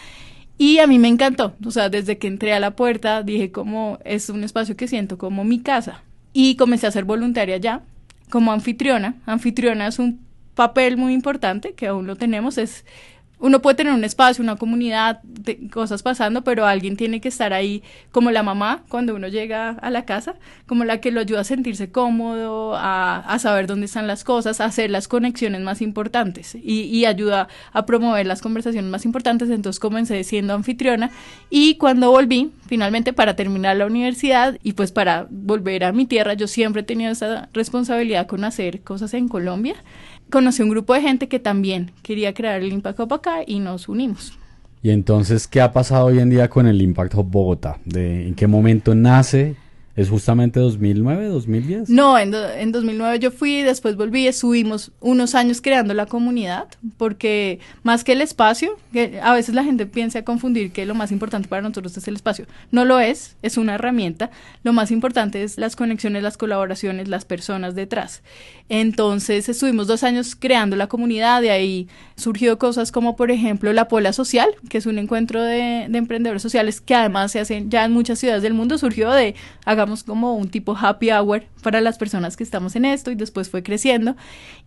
Y 0.59 0.79
a 0.79 0.87
mí 0.87 0.99
me 0.99 1.09
encantó, 1.09 1.55
o 1.65 1.71
sea, 1.71 1.89
desde 1.89 2.19
que 2.19 2.29
entré 2.29 2.53
a 2.53 2.61
la 2.61 2.77
puerta 2.77 3.23
dije 3.23 3.51
como 3.51 3.99
es 4.05 4.29
un 4.29 4.45
espacio 4.45 4.77
que 4.77 4.89
siento 4.89 5.19
como 5.19 5.45
mi 5.45 5.61
casa. 5.61 6.03
Y 6.33 6.57
comencé 6.57 6.87
a 6.87 6.93
ser 6.93 7.05
voluntaria 7.05 7.57
ya, 7.57 7.83
como 8.31 8.53
anfitriona. 8.53 9.17
Anfitriona 9.27 9.87
es 9.87 9.99
un 9.99 10.21
papel 10.55 10.97
muy 10.97 11.15
importante 11.15 11.73
que 11.75 11.87
aún 11.87 12.07
lo 12.07 12.17
tenemos, 12.17 12.59
es 12.59 12.85
uno 13.43 13.61
puede 13.61 13.75
tener 13.75 13.93
un 13.93 14.05
espacio, 14.05 14.43
una 14.43 14.55
comunidad, 14.55 15.21
de 15.25 15.69
cosas 15.69 16.05
pasando, 16.05 16.45
pero 16.45 16.65
alguien 16.65 16.97
tiene 16.97 17.21
que 17.21 17.29
estar 17.29 17.53
ahí 17.53 17.83
como 18.13 18.31
la 18.31 18.45
mamá 18.45 18.85
cuando 18.89 19.17
uno 19.17 19.27
llega 19.27 19.71
a 19.71 19.91
la 19.91 20.05
casa, 20.05 20.37
como 20.67 20.85
la 20.85 21.01
que 21.01 21.11
lo 21.11 21.21
ayuda 21.21 21.41
a 21.41 21.45
sentirse 21.45 21.91
cómodo, 21.91 22.75
a, 22.77 23.37
saber 23.41 23.67
dónde 23.67 23.87
están 23.87 24.07
las 24.07 24.23
cosas, 24.23 24.61
a 24.61 24.67
hacer 24.67 24.91
las 24.91 25.09
conexiones 25.09 25.61
más 25.61 25.83
importantes 25.83 26.55
y, 26.55 26.83
y, 26.83 27.05
ayuda 27.05 27.49
a 27.73 27.85
promover 27.85 28.27
las 28.27 28.41
conversaciones 28.41 28.89
más 28.89 29.05
importantes. 29.05 29.51
Entonces 29.51 29.81
comencé 29.81 30.23
siendo 30.23 30.55
anfitriona 30.55 31.11
y 31.51 31.75
cuando 31.75 32.13
volví, 32.13 32.53
finalmente 32.69 33.13
para 33.13 33.35
terminar 33.35 33.77
la 33.77 33.87
universidad 33.87 34.57
y 34.63 34.75
pues 34.75 34.93
para 34.93 35.27
volver 35.29 35.83
a 35.83 35.91
mi 35.91 36.07
tierra, 36.07 36.35
yo 36.35 36.47
siempre 36.47 36.83
he 36.83 36.85
tenido 36.85 37.11
esa 37.11 37.49
responsabilidad 37.53 38.29
con 38.29 38.45
hacer 38.45 38.83
cosas 38.83 39.15
en 39.15 39.27
Colombia 39.27 39.75
conocí 40.33 40.63
un 40.63 40.71
grupo 40.71 40.95
de 40.95 41.03
gente 41.03 41.29
que 41.29 41.39
también 41.39 41.93
quería 42.03 42.35
crear 42.35 42.61
el 42.61 42.73
Impact 42.73 42.99
Hub 42.99 43.15
acá 43.15 43.43
y 43.47 43.61
nos 43.61 43.89
unimos. 43.89 44.37
Y 44.83 44.91
entonces, 44.91 45.47
¿qué 45.47 45.61
ha 45.61 45.73
pasado 45.73 46.07
hoy 46.07 46.19
en 46.19 46.31
día 46.31 46.51
con 46.51 46.67
el 46.67 46.83
Impact 46.83 47.15
Hub 47.15 47.31
Bogotá? 47.31 47.79
¿De, 47.85 48.27
¿En 48.27 48.35
qué 48.35 48.49
momento 48.49 48.97
nace? 48.97 49.55
¿Es 49.95 50.09
justamente 50.09 50.59
2009, 50.59 51.27
2010? 51.27 51.91
No, 51.91 52.19
en, 52.19 52.35
en 52.35 52.73
2009 52.73 53.19
yo 53.19 53.31
fui, 53.31 53.61
después 53.61 53.97
volví, 53.97 54.27
estuvimos 54.27 54.91
unos 55.01 55.35
años 55.35 55.61
creando 55.61 55.93
la 55.93 56.07
comunidad, 56.07 56.67
porque 56.97 57.61
más 57.83 58.03
que 58.03 58.13
el 58.13 58.23
espacio, 58.23 58.79
que 58.91 59.21
a 59.23 59.35
veces 59.35 59.55
la 59.55 59.65
gente 59.65 59.85
piensa 59.85 60.25
confundir 60.25 60.73
que 60.73 60.87
lo 60.87 60.95
más 60.95 61.13
importante 61.13 61.47
para 61.47 61.61
nosotros 61.61 61.95
es 61.95 62.09
el 62.09 62.15
espacio. 62.15 62.47
No 62.71 62.87
lo 62.87 63.01
es, 63.01 63.37
es 63.43 63.59
una 63.59 63.75
herramienta. 63.75 64.31
Lo 64.63 64.73
más 64.73 64.91
importante 64.91 65.43
es 65.43 65.59
las 65.59 65.77
conexiones, 65.77 66.23
las 66.23 66.39
colaboraciones, 66.39 67.09
las 67.09 67.27
personas 67.27 67.75
detrás. 67.75 68.23
Entonces 68.71 69.51
estuvimos 69.51 69.89
dos 69.89 70.05
años 70.05 70.35
creando 70.35 70.75
la 70.75 70.87
comunidad, 70.87 71.43
de 71.43 71.51
ahí 71.51 71.89
surgió 72.17 72.59
cosas 72.59 72.93
como 72.93 73.15
por 73.15 73.31
ejemplo 73.31 73.75
la 73.75 73.89
Pola 73.89 74.15
Social, 74.15 74.49
que 74.71 74.79
es 74.79 74.87
un 74.87 74.99
encuentro 74.99 75.43
de, 75.43 75.87
de 75.91 75.99
emprendedores 75.99 76.41
sociales 76.41 76.81
que 76.81 76.95
además 76.95 77.33
se 77.33 77.41
hacen 77.41 77.71
ya 77.71 77.85
en 77.85 77.93
muchas 77.93 78.19
ciudades 78.19 78.43
del 78.43 78.55
mundo, 78.55 78.79
surgió 78.79 79.11
de 79.11 79.35
como 80.05 80.35
un 80.35 80.49
tipo 80.49 80.77
happy 80.77 81.11
hour 81.11 81.45
para 81.63 81.81
las 81.81 81.99
personas 81.99 82.37
que 82.37 82.45
estamos 82.45 82.77
en 82.77 82.85
esto 82.85 83.11
y 83.11 83.15
después 83.15 83.49
fue 83.49 83.63
creciendo 83.63 84.17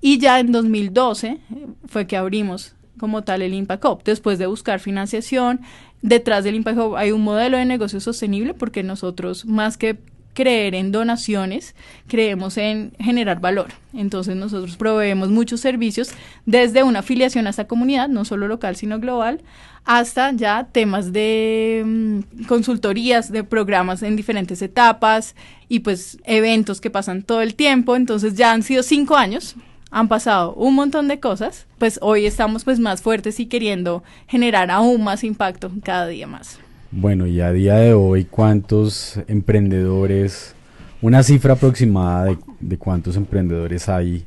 y 0.01 0.17
ya 0.17 0.39
en 0.39 0.51
2012 0.51 1.27
eh, 1.27 1.39
fue 1.87 2.07
que 2.07 2.17
abrimos 2.17 2.75
como 2.97 3.23
tal 3.23 3.41
el 3.41 3.53
Impact. 3.53 4.05
Después 4.05 4.39
de 4.39 4.47
buscar 4.47 4.79
financiación, 4.79 5.61
detrás 6.01 6.43
del 6.43 6.55
Impact 6.55 6.79
hay 6.97 7.11
un 7.11 7.23
modelo 7.23 7.57
de 7.57 7.65
negocio 7.65 7.99
sostenible 7.99 8.53
porque 8.53 8.83
nosotros 8.83 9.45
más 9.45 9.77
que 9.77 9.97
creer 10.35 10.75
en 10.75 10.91
donaciones, 10.91 11.73
creemos 12.07 12.57
en 12.57 12.91
generar 12.99 13.39
valor. 13.39 13.69
Entonces 13.93 14.35
nosotros 14.35 14.77
proveemos 14.77 15.29
muchos 15.29 15.61
servicios 15.61 16.11
desde 16.45 16.83
una 16.83 16.99
afiliación 16.99 17.47
a 17.47 17.49
esta 17.49 17.65
comunidad, 17.65 18.09
no 18.09 18.25
solo 18.25 18.47
local, 18.47 18.75
sino 18.75 18.99
global, 18.99 19.41
hasta 19.85 20.31
ya 20.33 20.67
temas 20.71 21.13
de 21.13 21.83
mm, 21.83 22.45
consultorías, 22.45 23.31
de 23.31 23.43
programas 23.43 24.03
en 24.03 24.15
diferentes 24.15 24.61
etapas 24.61 25.35
y 25.69 25.79
pues 25.79 26.19
eventos 26.25 26.81
que 26.81 26.91
pasan 26.91 27.23
todo 27.23 27.41
el 27.41 27.55
tiempo. 27.55 27.95
Entonces 27.95 28.35
ya 28.35 28.51
han 28.51 28.61
sido 28.61 28.83
cinco 28.83 29.15
años 29.15 29.55
han 29.91 30.09
pasado 30.09 30.53
un 30.55 30.75
montón 30.75 31.07
de 31.07 31.21
cosas, 31.21 31.67
pues 31.77 31.99
hoy 32.01 32.25
estamos 32.25 32.65
pues 32.65 32.79
más 32.79 33.01
fuertes 33.01 33.39
y 33.39 33.45
queriendo 33.45 34.03
generar 34.27 34.69
aún 34.69 35.05
más 35.05 35.23
impacto 35.23 35.71
cada 35.83 36.07
día 36.07 36.27
más. 36.27 36.59
Bueno, 36.97 37.27
y 37.27 37.41
a 37.41 37.51
día 37.51 37.75
de 37.75 37.93
hoy, 37.93 38.23
¿cuántos 38.23 39.19
emprendedores, 39.27 40.55
una 41.01 41.23
cifra 41.23 41.55
aproximada 41.55 42.37
de, 42.61 42.77
cuántos 42.77 43.17
emprendedores 43.17 43.89
hay 43.89 44.23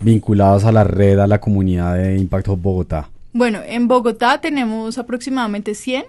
vinculados 0.00 0.64
a 0.66 0.72
la 0.72 0.84
red, 0.84 1.18
a 1.18 1.26
la 1.26 1.40
comunidad 1.40 1.96
de 1.96 2.18
Impacto 2.18 2.54
Bogotá? 2.58 3.08
Bueno, 3.32 3.60
en 3.66 3.88
Bogotá 3.88 4.38
tenemos 4.38 4.98
aproximadamente 4.98 5.74
100 5.74 6.04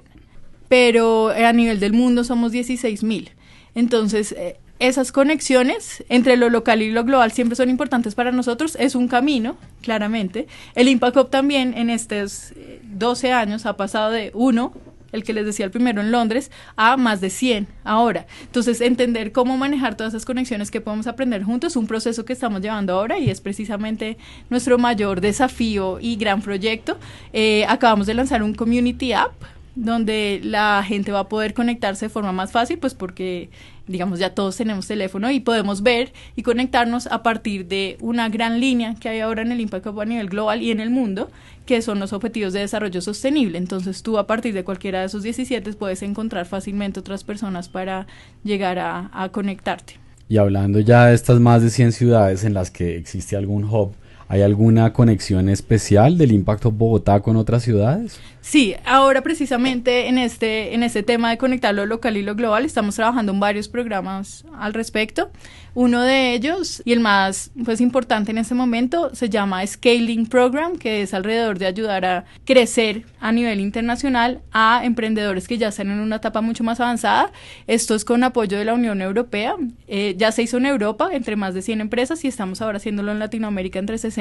pero 0.67 1.29
a 1.29 1.51
nivel 1.51 1.81
del 1.81 1.91
mundo 1.91 2.23
somos 2.23 2.53
16 2.53 3.03
mil. 3.03 3.31
Entonces, 3.75 4.33
eh, 4.33 4.57
esas 4.79 5.11
conexiones 5.11 6.03
entre 6.07 6.37
lo 6.37 6.49
local 6.49 6.81
y 6.81 6.91
lo 6.91 7.03
global 7.03 7.33
siempre 7.33 7.57
son 7.57 7.69
importantes 7.69 8.15
para 8.15 8.31
nosotros. 8.31 8.77
Es 8.79 8.95
un 8.95 9.09
camino, 9.09 9.57
claramente. 9.81 10.47
El 10.73 10.87
Impact 10.87 11.17
Hub 11.17 11.29
también 11.29 11.73
en 11.77 11.89
estos 11.89 12.53
12 12.83 13.27
eh, 13.27 13.33
años 13.33 13.65
ha 13.65 13.75
pasado 13.75 14.11
de 14.11 14.31
uno 14.33 14.73
el 15.11 15.23
que 15.23 15.33
les 15.33 15.45
decía 15.45 15.65
el 15.65 15.71
primero 15.71 16.01
en 16.01 16.11
Londres, 16.11 16.51
a 16.75 16.97
más 16.97 17.21
de 17.21 17.29
100 17.29 17.67
ahora. 17.83 18.25
Entonces, 18.43 18.81
entender 18.81 19.31
cómo 19.31 19.57
manejar 19.57 19.95
todas 19.95 20.13
esas 20.13 20.25
conexiones 20.25 20.71
que 20.71 20.81
podemos 20.81 21.07
aprender 21.07 21.43
juntos 21.43 21.75
un 21.75 21.87
proceso 21.87 22.25
que 22.25 22.33
estamos 22.33 22.61
llevando 22.61 22.93
ahora 22.93 23.19
y 23.19 23.29
es 23.29 23.41
precisamente 23.41 24.17
nuestro 24.49 24.77
mayor 24.77 25.21
desafío 25.21 25.99
y 25.99 26.15
gran 26.15 26.41
proyecto. 26.41 26.97
Eh, 27.33 27.65
acabamos 27.67 28.07
de 28.07 28.13
lanzar 28.13 28.43
un 28.43 28.53
Community 28.53 29.13
App 29.13 29.33
donde 29.75 30.41
la 30.43 30.83
gente 30.85 31.11
va 31.11 31.21
a 31.21 31.29
poder 31.29 31.53
conectarse 31.53 32.05
de 32.05 32.09
forma 32.09 32.31
más 32.31 32.51
fácil, 32.51 32.77
pues 32.77 32.93
porque 32.93 33.49
digamos 33.87 34.19
ya 34.19 34.33
todos 34.33 34.57
tenemos 34.57 34.87
teléfono 34.87 35.31
y 35.31 35.39
podemos 35.39 35.81
ver 35.83 36.13
y 36.35 36.43
conectarnos 36.43 37.07
a 37.07 37.23
partir 37.23 37.67
de 37.67 37.97
una 37.99 38.29
gran 38.29 38.59
línea 38.59 38.95
que 38.95 39.09
hay 39.09 39.19
ahora 39.19 39.41
en 39.41 39.51
el 39.51 39.61
Impact 39.61 39.87
a 39.87 40.05
nivel 40.05 40.29
global 40.29 40.61
y 40.61 40.71
en 40.71 40.79
el 40.79 40.89
mundo, 40.89 41.29
que 41.65 41.81
son 41.81 41.99
los 41.99 42.13
objetivos 42.13 42.53
de 42.53 42.59
desarrollo 42.59 43.01
sostenible. 43.01 43.57
Entonces 43.57 44.03
tú 44.03 44.17
a 44.17 44.27
partir 44.27 44.53
de 44.53 44.63
cualquiera 44.63 44.99
de 44.99 45.05
esos 45.05 45.23
17 45.23 45.73
puedes 45.73 46.01
encontrar 46.01 46.45
fácilmente 46.45 46.99
otras 46.99 47.23
personas 47.23 47.69
para 47.69 48.07
llegar 48.43 48.79
a, 48.79 49.09
a 49.13 49.29
conectarte. 49.29 49.99
Y 50.27 50.37
hablando 50.37 50.79
ya 50.79 51.07
de 51.07 51.15
estas 51.15 51.39
más 51.39 51.61
de 51.61 51.69
100 51.69 51.91
ciudades 51.91 52.43
en 52.43 52.53
las 52.53 52.71
que 52.71 52.95
existe 52.95 53.35
algún 53.35 53.65
hub, 53.65 53.93
¿Hay 54.31 54.43
alguna 54.43 54.93
conexión 54.93 55.49
especial 55.49 56.17
del 56.17 56.31
impacto 56.31 56.71
Bogotá 56.71 57.19
con 57.19 57.35
otras 57.35 57.63
ciudades? 57.63 58.17
Sí, 58.39 58.75
ahora 58.85 59.21
precisamente 59.21 60.07
en 60.07 60.17
este, 60.17 60.73
en 60.73 60.83
este 60.83 61.03
tema 61.03 61.29
de 61.31 61.37
conectar 61.37 61.75
lo 61.75 61.85
local 61.85 62.15
y 62.15 62.23
lo 62.23 62.33
global 62.33 62.63
estamos 62.63 62.95
trabajando 62.95 63.33
en 63.33 63.41
varios 63.41 63.67
programas 63.67 64.45
al 64.57 64.73
respecto. 64.73 65.31
Uno 65.73 66.01
de 66.01 66.33
ellos, 66.33 66.81
y 66.83 66.91
el 66.91 66.99
más 67.01 67.51
pues, 67.63 67.79
importante 67.81 68.31
en 68.31 68.37
este 68.37 68.55
momento, 68.55 69.13
se 69.13 69.29
llama 69.29 69.65
Scaling 69.65 70.25
Program, 70.27 70.77
que 70.77 71.01
es 71.01 71.13
alrededor 71.13 71.59
de 71.59 71.65
ayudar 71.65 72.03
a 72.03 72.25
crecer 72.45 73.05
a 73.19 73.31
nivel 73.31 73.59
internacional 73.59 74.41
a 74.51 74.81
emprendedores 74.83 75.47
que 75.47 75.57
ya 75.57 75.69
están 75.69 75.91
en 75.91 75.99
una 75.99 76.17
etapa 76.17 76.41
mucho 76.41 76.63
más 76.63 76.79
avanzada. 76.79 77.31
Esto 77.67 77.95
es 77.95 78.03
con 78.03 78.23
apoyo 78.23 78.57
de 78.57 78.65
la 78.65 78.73
Unión 78.73 79.01
Europea. 79.01 79.55
Eh, 79.87 80.15
ya 80.17 80.31
se 80.31 80.41
hizo 80.41 80.57
en 80.57 80.65
Europa 80.65 81.09
entre 81.11 81.35
más 81.35 81.53
de 81.53 81.61
100 81.61 81.79
empresas 81.79 82.25
y 82.25 82.27
estamos 82.27 82.61
ahora 82.61 82.77
haciéndolo 82.77 83.11
en 83.11 83.19
Latinoamérica 83.19 83.79
entre 83.79 83.97
60 83.97 84.20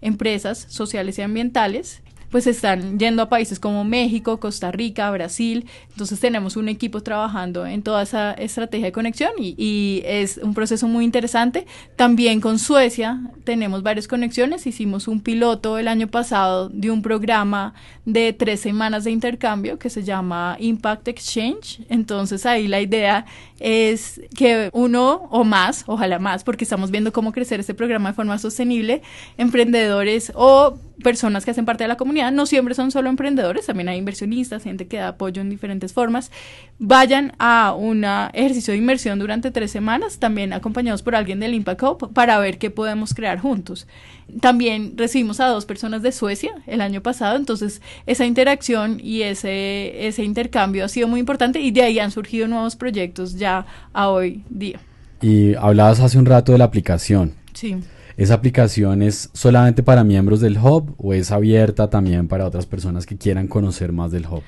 empresas 0.00 0.66
sociales 0.68 1.18
y 1.18 1.22
ambientales 1.22 2.02
pues 2.30 2.46
están 2.46 2.98
yendo 2.98 3.22
a 3.22 3.28
países 3.28 3.58
como 3.58 3.84
México, 3.84 4.38
Costa 4.38 4.70
Rica, 4.70 5.10
Brasil. 5.10 5.66
Entonces 5.90 6.20
tenemos 6.20 6.56
un 6.56 6.68
equipo 6.68 7.02
trabajando 7.02 7.66
en 7.66 7.82
toda 7.82 8.02
esa 8.02 8.32
estrategia 8.32 8.86
de 8.86 8.92
conexión 8.92 9.32
y, 9.38 10.02
es 10.04 10.38
un 10.38 10.54
proceso 10.54 10.86
muy 10.88 11.04
interesante. 11.04 11.66
También 11.96 12.40
con 12.40 12.58
Suecia 12.58 13.20
tenemos 13.44 13.82
varias 13.82 14.08
conexiones. 14.08 14.66
Hicimos 14.66 15.08
un 15.08 15.20
piloto 15.20 15.78
el 15.78 15.88
año 15.88 16.08
pasado 16.08 16.68
de 16.68 16.90
un 16.90 17.02
programa 17.02 17.74
de 18.04 18.32
tres 18.32 18.60
semanas 18.60 19.04
de 19.04 19.10
intercambio 19.10 19.78
que 19.78 19.90
se 19.90 20.02
llama 20.02 20.56
Impact 20.58 21.08
Exchange. 21.08 21.80
Entonces 21.88 22.46
ahí 22.46 22.68
la 22.68 22.80
idea 22.80 23.26
es 23.58 24.20
que 24.36 24.70
uno 24.72 25.28
o 25.30 25.44
más, 25.44 25.84
ojalá 25.86 26.18
más, 26.18 26.44
porque 26.44 26.64
estamos 26.64 26.90
viendo 26.90 27.12
cómo 27.12 27.32
crecer 27.32 27.60
este 27.60 27.74
programa 27.74 28.10
de 28.10 28.14
forma 28.14 28.38
sostenible, 28.38 29.02
emprendedores 29.36 30.32
o 30.34 30.78
personas 31.02 31.44
que 31.44 31.50
hacen 31.50 31.64
parte 31.64 31.84
de 31.84 31.88
la 31.88 31.96
comunidad, 31.96 32.32
no 32.32 32.46
siempre 32.46 32.74
son 32.74 32.90
solo 32.90 33.08
emprendedores, 33.08 33.66
también 33.66 33.88
hay 33.88 33.98
inversionistas, 33.98 34.64
gente 34.64 34.86
que 34.86 34.98
da 34.98 35.08
apoyo 35.08 35.40
en 35.40 35.50
diferentes 35.50 35.92
formas, 35.92 36.30
vayan 36.78 37.32
a 37.38 37.74
un 37.76 38.04
ejercicio 38.32 38.72
de 38.72 38.78
inmersión 38.78 39.18
durante 39.18 39.50
tres 39.50 39.70
semanas, 39.70 40.18
también 40.18 40.52
acompañados 40.52 41.02
por 41.02 41.14
alguien 41.14 41.40
del 41.40 41.54
Impact 41.54 41.82
Hub, 41.82 42.12
para 42.12 42.38
ver 42.38 42.58
qué 42.58 42.70
podemos 42.70 43.14
crear 43.14 43.38
juntos. 43.38 43.86
También 44.40 44.94
recibimos 44.96 45.40
a 45.40 45.46
dos 45.46 45.64
personas 45.64 46.02
de 46.02 46.12
Suecia 46.12 46.52
el 46.66 46.80
año 46.80 47.02
pasado, 47.02 47.36
entonces 47.36 47.80
esa 48.06 48.26
interacción 48.26 49.00
y 49.02 49.22
ese, 49.22 50.06
ese 50.06 50.24
intercambio 50.24 50.84
ha 50.84 50.88
sido 50.88 51.08
muy 51.08 51.20
importante 51.20 51.60
y 51.60 51.70
de 51.70 51.82
ahí 51.82 51.98
han 51.98 52.10
surgido 52.10 52.48
nuevos 52.48 52.76
proyectos 52.76 53.36
ya 53.36 53.66
a 53.92 54.08
hoy 54.08 54.42
día. 54.50 54.80
Y 55.20 55.54
hablabas 55.54 56.00
hace 56.00 56.18
un 56.18 56.26
rato 56.26 56.52
de 56.52 56.58
la 56.58 56.64
aplicación. 56.64 57.34
Sí. 57.52 57.76
¿Esa 58.18 58.34
aplicación 58.34 59.00
es 59.02 59.30
solamente 59.32 59.84
para 59.84 60.02
miembros 60.02 60.40
del 60.40 60.58
hub 60.58 60.92
o 60.98 61.14
es 61.14 61.30
abierta 61.30 61.88
también 61.88 62.26
para 62.26 62.46
otras 62.46 62.66
personas 62.66 63.06
que 63.06 63.16
quieran 63.16 63.46
conocer 63.46 63.92
más 63.92 64.10
del 64.10 64.26
hub? 64.26 64.42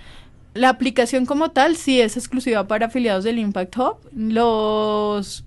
La 0.55 0.71
aplicación 0.71 1.25
como 1.25 1.53
tal 1.53 1.77
sí 1.77 2.01
es 2.01 2.17
exclusiva 2.17 2.67
para 2.67 2.87
afiliados 2.87 3.23
del 3.23 3.39
Impact 3.39 3.77
Hub. 3.79 3.97
Los 4.13 5.45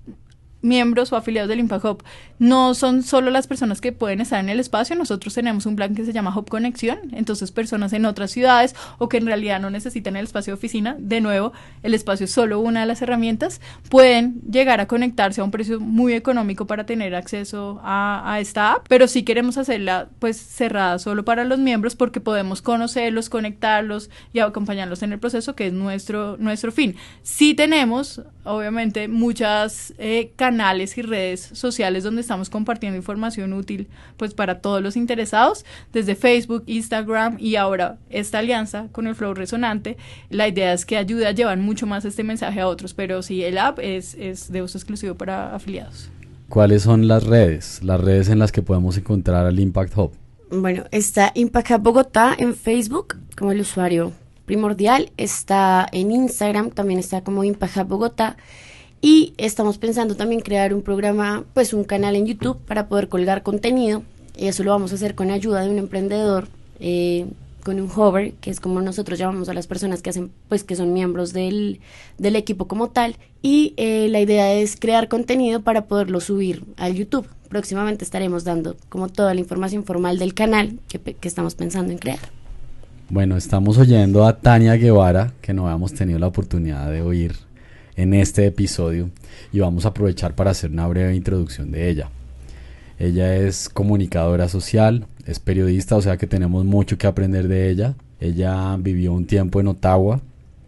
miembros 0.64 1.12
o 1.12 1.16
afiliados 1.16 1.50
del 1.50 1.62
Hub 1.62 2.04
no 2.40 2.74
son 2.74 3.04
solo 3.04 3.30
las 3.30 3.48
personas 3.48 3.80
que 3.80 3.92
pueden 3.92 4.22
estar 4.22 4.40
en 4.40 4.50
el 4.50 4.60
espacio, 4.60 4.96
nosotros 4.96 5.34
tenemos 5.34 5.66
un 5.66 5.76
plan 5.76 5.96
que 5.96 6.06
se 6.06 6.14
llama 6.14 6.36
Hub 6.36 6.50
Conexión, 6.50 7.00
entonces 7.12 7.52
personas 7.52 7.94
en 7.94 8.06
otras 8.06 8.32
ciudades 8.32 8.76
o 8.98 9.08
que 9.08 9.18
en 9.18 9.26
realidad 9.26 9.60
no 9.60 9.70
necesitan 9.70 10.16
el 10.16 10.26
espacio 10.26 10.52
de 10.52 10.58
oficina, 10.58 10.96
de 11.00 11.22
nuevo, 11.22 11.54
el 11.84 11.94
espacio 11.94 12.26
es 12.26 12.32
solo 12.32 12.60
una 12.60 12.82
de 12.82 12.86
las 12.86 13.02
herramientas, 13.02 13.62
pueden 13.90 14.42
llegar 14.50 14.82
a 14.82 14.88
conectarse 14.88 15.42
a 15.42 15.44
un 15.44 15.52
precio 15.52 15.80
muy 15.80 16.14
económico 16.14 16.66
para 16.68 16.86
tener 16.86 17.16
acceso 17.16 17.80
a, 17.84 18.38
esta 18.40 18.74
app, 18.74 18.86
pero 18.90 19.08
sí 19.08 19.24
queremos 19.24 19.58
hacerla 19.58 20.10
pues 20.20 20.38
cerrada 20.38 20.98
solo 20.98 21.24
para 21.24 21.44
los 21.44 21.60
miembros 21.60 21.96
porque 21.96 22.20
podemos 22.20 22.62
conocerlos, 22.62 23.30
conectarlos 23.30 24.10
y 24.34 24.40
acompañarlos 24.40 25.04
en 25.04 25.14
el 25.14 25.20
proceso 25.20 25.56
que 25.56 25.68
es 25.68 25.74
nuestro, 25.74 26.38
nuestro 26.38 26.72
fin. 26.72 26.96
Sí 27.22 27.54
tenemos, 27.54 28.22
obviamente, 28.44 29.08
muchas 29.08 29.94
eh, 29.98 30.32
y 30.54 31.02
redes 31.02 31.50
sociales 31.54 32.04
donde 32.04 32.22
estamos 32.22 32.50
compartiendo 32.50 32.98
información 32.98 33.54
útil 33.54 33.88
pues 34.18 34.34
para 34.34 34.60
todos 34.60 34.82
los 34.82 34.96
interesados, 34.96 35.66
desde 35.92 36.16
Facebook, 36.16 36.64
Instagram 36.68 37.38
y 37.40 37.56
ahora 37.56 37.98
esta 38.10 38.40
alianza 38.40 38.88
con 38.92 39.08
el 39.08 39.16
Flow 39.16 39.34
Resonante. 39.34 39.98
La 40.30 40.48
idea 40.48 40.74
es 40.74 40.86
que 40.86 40.98
ayude 40.98 41.26
a 41.26 41.32
llevar 41.32 41.58
mucho 41.58 41.88
más 41.88 42.06
este 42.06 42.24
mensaje 42.24 42.60
a 42.60 42.68
otros, 42.68 42.94
pero 42.94 43.22
sí, 43.24 43.44
el 43.44 43.58
app 43.58 43.80
es, 43.80 44.16
es 44.16 44.52
de 44.52 44.62
uso 44.62 44.78
exclusivo 44.78 45.16
para 45.16 45.56
afiliados. 45.56 46.10
¿Cuáles 46.50 46.84
son 46.84 47.08
las 47.08 47.24
redes, 47.24 47.82
las 47.84 48.00
redes 48.00 48.30
en 48.30 48.38
las 48.40 48.52
que 48.52 48.62
podemos 48.62 48.98
encontrar 48.98 49.46
al 49.46 49.60
Impact 49.60 49.98
Hub? 49.98 50.12
Bueno, 50.52 50.84
está 50.92 51.32
Impact 51.34 51.72
Hub 51.72 51.82
Bogotá 51.82 52.36
en 52.38 52.54
Facebook 52.56 53.18
como 53.36 53.52
el 53.52 53.62
usuario 53.62 54.12
primordial, 54.46 55.12
está 55.18 55.88
en 55.92 56.12
Instagram, 56.12 56.70
también 56.70 57.00
está 57.00 57.24
como 57.24 57.44
Impact 57.44 57.78
Hub 57.78 57.88
Bogotá 57.88 58.38
y 59.04 59.34
estamos 59.38 59.78
pensando 59.80 60.16
también 60.16 60.40
crear 60.40 60.74
un 60.74 60.82
programa, 60.82 61.44
pues 61.54 61.74
un 61.74 61.84
canal 61.84 62.16
en 62.16 62.26
YouTube 62.26 62.58
para 62.66 62.88
poder 62.88 63.10
colgar 63.10 63.44
contenido. 63.44 64.02
Eso 64.38 64.64
lo 64.64 64.72
vamos 64.72 64.94
a 64.94 64.96
hacer 64.96 65.14
con 65.14 65.30
ayuda 65.30 65.62
de 65.62 65.70
un 65.70 65.78
emprendedor, 65.78 66.48
eh, 66.80 67.26
con 67.66 67.82
un 67.82 67.92
hover, 67.94 68.32
que 68.36 68.50
es 68.50 68.62
como 68.62 68.82
nosotros 68.82 69.20
llamamos 69.20 69.50
a 69.50 69.54
las 69.54 69.68
personas 69.68 70.02
que 70.02 70.10
hacen, 70.10 70.32
pues 70.48 70.64
que 70.64 70.78
son 70.78 70.94
miembros 70.94 71.34
del, 71.34 71.82
del 72.18 72.38
equipo 72.38 72.70
como 72.70 72.92
tal. 72.92 73.18
Y 73.42 73.74
eh, 73.76 74.08
la 74.10 74.22
idea 74.22 74.54
es 74.54 74.78
crear 74.78 75.10
contenido 75.10 75.62
para 75.62 75.84
poderlo 75.84 76.22
subir 76.22 76.64
al 76.78 76.96
YouTube. 76.96 77.28
Próximamente 77.50 78.06
estaremos 78.06 78.46
dando 78.46 78.78
como 78.88 79.10
toda 79.10 79.34
la 79.34 79.42
información 79.42 79.84
formal 79.84 80.18
del 80.18 80.34
canal 80.34 80.80
que, 80.88 81.00
que 81.00 81.28
estamos 81.28 81.56
pensando 81.56 81.92
en 81.92 81.98
crear. 81.98 82.20
Bueno, 83.10 83.36
estamos 83.36 83.78
oyendo 83.78 84.26
a 84.26 84.38
Tania 84.38 84.76
Guevara, 84.78 85.34
que 85.42 85.54
no 85.54 85.68
habíamos 85.68 85.94
tenido 85.94 86.20
la 86.20 86.28
oportunidad 86.28 86.90
de 86.90 87.02
oír 87.02 87.36
en 87.96 88.14
este 88.14 88.46
episodio 88.46 89.10
y 89.52 89.60
vamos 89.60 89.86
a 89.86 89.90
aprovechar 89.90 90.36
para 90.36 90.52
hacer 90.52 90.72
una 90.72 90.88
breve 90.88 91.16
introducción 91.16 91.72
de 91.72 91.90
ella. 91.90 92.10
Ella 93.00 93.36
es 93.36 93.70
comunicadora 93.70 94.48
social, 94.48 95.06
es 95.26 95.40
periodista, 95.40 95.96
o 95.96 96.02
sea 96.02 96.18
que 96.18 96.28
tenemos 96.28 96.66
mucho 96.66 96.98
que 96.98 97.08
aprender 97.08 97.48
de 97.48 97.70
ella. 97.70 97.96
Ella 98.20 98.78
vivió 98.80 99.14
un 99.14 99.26
tiempo 99.26 99.60
en 99.60 99.68
Ottawa, 99.68 100.22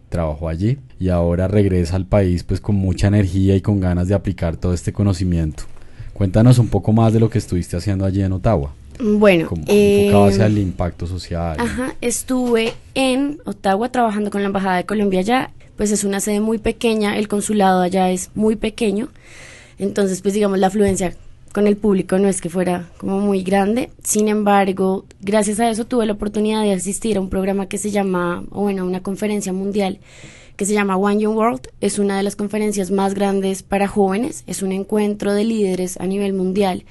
trabajó 0.08 0.48
allí 0.48 0.78
y 0.98 1.08
ahora 1.08 1.48
regresa 1.48 1.96
al 1.96 2.06
país 2.06 2.42
pues 2.42 2.60
con 2.60 2.76
mucha 2.76 3.08
energía 3.08 3.56
y 3.56 3.60
con 3.60 3.80
ganas 3.80 4.08
de 4.08 4.14
aplicar 4.14 4.56
todo 4.56 4.72
este 4.72 4.92
conocimiento. 4.92 5.64
Cuéntanos 6.12 6.58
un 6.58 6.68
poco 6.68 6.92
más 6.92 7.12
de 7.12 7.20
lo 7.20 7.28
que 7.28 7.38
estuviste 7.38 7.76
haciendo 7.76 8.04
allí 8.04 8.22
en 8.22 8.32
Ottawa. 8.32 8.72
Bueno, 8.98 9.50
eh, 9.66 10.06
enfocado 10.06 10.26
hacia 10.26 10.46
el 10.46 10.58
impacto 10.58 11.06
social. 11.06 11.56
Ajá, 11.60 11.94
estuve 12.00 12.72
en 12.94 13.38
Ottawa 13.44 13.90
trabajando 13.90 14.30
con 14.30 14.40
la 14.40 14.46
Embajada 14.46 14.76
de 14.76 14.86
Colombia 14.86 15.20
allá 15.20 15.50
pues 15.76 15.90
es 15.90 16.04
una 16.04 16.20
sede 16.20 16.40
muy 16.40 16.58
pequeña, 16.58 17.16
el 17.18 17.28
consulado 17.28 17.82
allá 17.82 18.10
es 18.10 18.30
muy 18.34 18.56
pequeño, 18.56 19.08
entonces 19.78 20.22
pues 20.22 20.34
digamos 20.34 20.58
la 20.58 20.68
afluencia 20.68 21.14
con 21.52 21.66
el 21.66 21.76
público 21.76 22.18
no 22.18 22.28
es 22.28 22.40
que 22.40 22.50
fuera 22.50 22.88
como 22.98 23.18
muy 23.18 23.42
grande, 23.42 23.90
sin 24.02 24.28
embargo, 24.28 25.06
gracias 25.20 25.58
a 25.60 25.70
eso 25.70 25.86
tuve 25.86 26.04
la 26.04 26.12
oportunidad 26.12 26.62
de 26.62 26.72
asistir 26.72 27.16
a 27.16 27.20
un 27.20 27.30
programa 27.30 27.66
que 27.66 27.78
se 27.78 27.90
llama, 27.90 28.44
o 28.50 28.62
bueno, 28.62 28.84
una 28.84 29.02
conferencia 29.02 29.52
mundial 29.52 29.98
que 30.56 30.64
se 30.64 30.72
llama 30.72 30.96
One 30.96 31.20
Young 31.20 31.36
World. 31.36 31.68
Es 31.80 31.98
una 31.98 32.16
de 32.16 32.22
las 32.22 32.34
conferencias 32.34 32.90
más 32.90 33.14
grandes 33.14 33.62
para 33.62 33.88
jóvenes. 33.88 34.42
Es 34.46 34.62
un 34.62 34.72
encuentro 34.72 35.34
de 35.34 35.44
líderes 35.44 35.98
a 35.98 36.06
nivel 36.06 36.32
mundial 36.32 36.84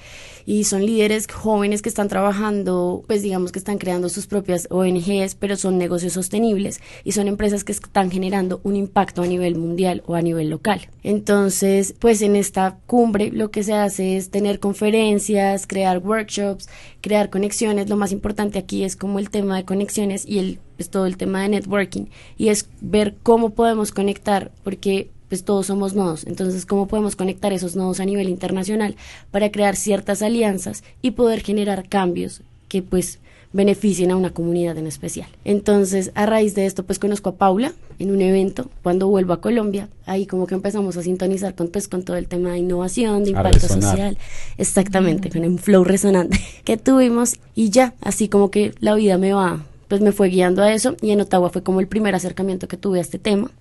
y 0.46 0.66
son 0.66 0.86
líderes 0.86 1.28
jóvenes 1.32 1.82
que 1.82 1.90
están 1.90 2.08
trabajando, 2.08 3.04
pues 3.08 3.22
digamos 3.22 3.52
que 3.52 3.60
están 3.60 3.78
creando 3.78 4.10
sus 4.10 4.28
propias 4.28 4.68
ONGs, 4.70 5.36
pero 5.36 5.56
son 5.56 5.78
negocios 5.78 6.14
sostenibles 6.14 6.82
y 7.04 7.14
son 7.14 7.28
empresas 7.28 7.64
que 7.64 7.72
están 7.72 8.12
generando 8.12 8.62
un 8.64 8.76
impacto 8.76 9.24
a 9.24 9.28
nivel 9.28 9.56
mundial 9.56 10.04
o 10.06 10.16
a 10.16 10.22
nivel 10.22 10.50
local. 10.50 10.88
Entonces, 11.04 11.94
pues 12.00 12.22
en 12.22 12.36
esta 12.36 12.78
cumbre 12.86 13.32
lo 13.32 13.52
que 13.52 13.64
se 13.64 13.74
hace 13.74 14.18
es 14.18 14.30
tener 14.30 14.60
conferencias, 14.60 15.68
crear 15.68 16.00
workshops, 16.00 16.70
crear 17.02 17.30
conexiones. 17.30 17.90
Lo 17.90 17.98
más 17.98 18.12
importante 18.12 18.60
aquí 18.60 18.84
es 18.84 18.96
como 18.96 19.20
el 19.20 19.30
tema 19.30 19.58
de 19.58 19.66
conexiones 19.66 20.26
y 20.26 20.40
el 20.40 20.60
pues 20.76 20.90
todo 20.90 21.06
el 21.06 21.16
tema 21.16 21.42
de 21.42 21.50
networking 21.50 22.08
y 22.38 22.50
es 22.50 22.68
ver 22.82 23.16
cómo 23.24 23.52
podemos 23.52 23.92
conectar 23.92 24.52
porque 24.64 25.10
pues 25.30 25.44
todos 25.44 25.68
somos 25.68 25.94
nodos. 25.94 26.26
Entonces, 26.28 26.66
¿cómo 26.66 26.88
podemos 26.88 27.16
conectar 27.16 27.54
esos 27.54 27.76
nodos 27.76 28.00
a 28.00 28.06
nivel 28.06 28.30
internacional 28.30 28.96
para 29.32 29.52
crear 29.52 29.76
ciertas 29.76 30.22
alianzas 30.22 30.84
y 31.02 31.12
poder 31.12 31.42
generar 31.42 31.88
cambios 31.88 32.42
que 32.68 32.82
pues 32.82 33.20
beneficien 33.56 34.12
a 34.12 34.18
una 34.18 34.32
comunidad 34.32 34.78
en 34.78 34.86
especial. 34.86 35.30
Entonces, 35.46 36.12
a 36.14 36.26
raíz 36.26 36.56
de 36.56 36.66
esto, 36.66 36.84
pues 36.84 37.00
conozco 37.00 37.30
a 37.30 37.36
Paula 37.36 37.72
en 38.00 38.12
un 38.12 38.22
evento 38.22 38.70
cuando 38.84 39.08
vuelvo 39.08 39.32
a 39.32 39.40
Colombia. 39.40 39.88
Ahí 40.06 40.26
como 40.26 40.46
que 40.46 40.56
empezamos 40.56 40.98
a 40.98 41.04
sintonizar 41.04 41.56
con, 41.56 41.70
pues, 41.70 41.88
con 41.88 42.04
todo 42.04 42.18
el 42.18 42.28
tema 42.28 42.52
de 42.52 42.58
innovación, 42.58 43.24
de 43.24 43.30
impacto 43.30 43.66
social. 43.70 44.18
Exactamente, 44.58 45.30
con 45.30 45.46
un 45.46 45.58
flow 45.58 45.86
resonante 45.86 46.38
que 46.66 46.76
tuvimos 46.76 47.38
y 47.56 47.70
ya, 47.70 47.94
así 48.02 48.28
como 48.28 48.52
que 48.52 48.74
la 48.82 48.94
vida 48.94 49.18
me 49.18 49.32
va, 49.32 49.64
pues 49.88 50.02
me 50.02 50.12
fue 50.12 50.28
guiando 50.28 50.62
a 50.62 50.74
eso 50.74 50.98
y 51.02 51.12
en 51.12 51.22
Ottawa 51.22 51.50
fue 51.50 51.64
como 51.64 51.80
el 51.80 51.88
primer 51.88 52.14
acercamiento 52.14 52.68
que 52.68 52.76
tuve 52.76 52.98
a 52.98 53.02
este 53.04 53.20
tema. 53.20 53.52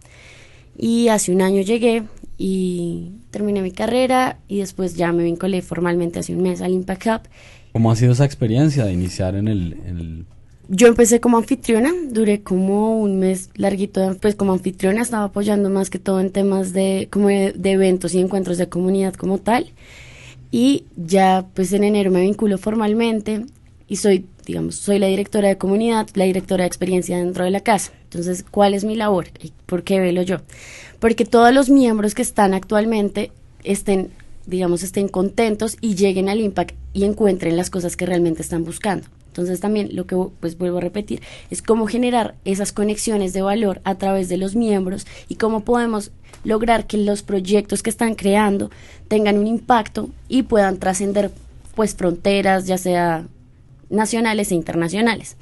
Y 0.77 1.09
hace 1.09 1.33
un 1.33 1.43
año 1.43 1.63
llegué 1.63 2.05
y 2.37 3.13
terminé 3.31 3.63
mi 3.63 3.71
carrera 3.71 4.39
y 4.49 4.59
después 4.59 4.95
ya 4.97 5.13
me 5.13 5.25
vinculé 5.25 5.63
formalmente 5.63 6.19
hace 6.19 6.35
un 6.35 6.43
mes 6.43 6.61
al 6.63 6.73
Impact 6.73 7.07
Hub. 7.07 7.21
¿Cómo 7.73 7.91
ha 7.91 7.97
sido 7.97 8.13
esa 8.13 8.25
experiencia 8.25 8.85
de 8.85 8.93
iniciar 8.93 9.35
en 9.35 9.49
el, 9.49 10.27
Yo 10.69 10.87
empecé 10.87 11.21
como 11.21 11.39
anfitriona, 11.39 11.93
duré 12.11 12.43
como 12.43 13.01
un 13.01 13.19
mes 13.19 13.51
larguito, 13.57 14.17
pues 14.21 14.35
como 14.35 14.53
anfitriona 14.53 15.03
estaba 15.03 15.25
apoyando 15.25 15.71
más 15.71 15.91
que 15.91 15.99
todo 15.99 16.21
en 16.21 16.31
temas 16.31 16.73
de, 16.73 17.09
como 17.11 17.29
de, 17.29 17.53
de 17.53 17.73
eventos 17.73 18.15
y 18.15 18.21
encuentros 18.21 18.59
de 18.59 18.69
comunidad 18.69 19.15
como 19.15 19.39
tal. 19.39 19.73
Y 20.51 20.85
ya 20.97 21.47
pues 21.55 21.73
en 21.73 21.83
enero 21.83 22.13
me 22.13 22.21
vinculo 22.21 22.59
formalmente 22.59 23.45
y 23.89 23.97
soy, 23.97 24.27
digamos, 24.47 24.77
soy 24.77 24.99
la 24.99 25.07
directora 25.07 25.49
de 25.49 25.59
comunidad, 25.59 26.09
la 26.15 26.25
directora 26.25 26.65
de 26.65 26.69
experiencia 26.69 27.19
dentro 27.19 27.45
de 27.45 27.51
la 27.51 27.61
casa. 27.61 27.93
Entonces, 28.05 28.45
¿cuál 28.51 28.75
es 28.75 28.85
mi 28.85 28.97
labor? 28.97 29.27
¿Y 29.43 29.53
por 29.67 29.83
qué 29.83 30.01
velo 30.01 30.23
yo? 30.23 30.39
Porque 31.01 31.25
todos 31.25 31.53
los 31.53 31.71
miembros 31.71 32.15
que 32.15 32.23
están 32.23 32.55
actualmente 32.55 33.33
estén, 33.65 34.11
digamos, 34.47 34.83
estén 34.83 35.09
contentos 35.09 35.77
y 35.81 35.95
lleguen 35.95 36.29
al 36.29 36.41
impact 36.41 36.77
y 36.93 37.05
encuentren 37.05 37.57
las 37.57 37.71
cosas 37.71 37.97
que 37.97 38.07
realmente 38.07 38.43
están 38.43 38.65
buscando. 38.65 39.07
Entonces 39.35 39.59
también 39.59 39.89
lo 39.97 40.07
que 40.07 40.17
pues 40.39 40.57
vuelvo 40.57 40.79
a 40.79 40.81
repetir 40.81 41.21
es 41.51 41.61
cómo 41.61 41.89
generar 41.89 42.37
esas 42.45 42.71
conexiones 42.71 43.33
de 43.33 43.43
valor 43.43 43.81
a 43.83 43.97
través 43.97 44.29
de 44.29 44.37
los 44.37 44.55
miembros 44.55 45.09
y 45.29 45.35
cómo 45.35 45.65
podemos 45.65 46.13
lograr 46.45 46.87
que 46.87 46.99
los 46.99 47.25
proyectos 47.25 47.83
que 47.83 47.91
están 47.91 48.15
creando 48.15 48.71
tengan 49.09 49.39
un 49.39 49.49
impacto 49.49 50.09
y 50.29 50.45
puedan 50.45 50.79
trascender 50.79 51.33
pues 51.75 51.97
fronteras, 51.97 52.67
ya 52.67 52.79
sea 52.79 53.27
nacionales 53.91 54.51
e 54.51 54.55
internacionales. 54.55 55.37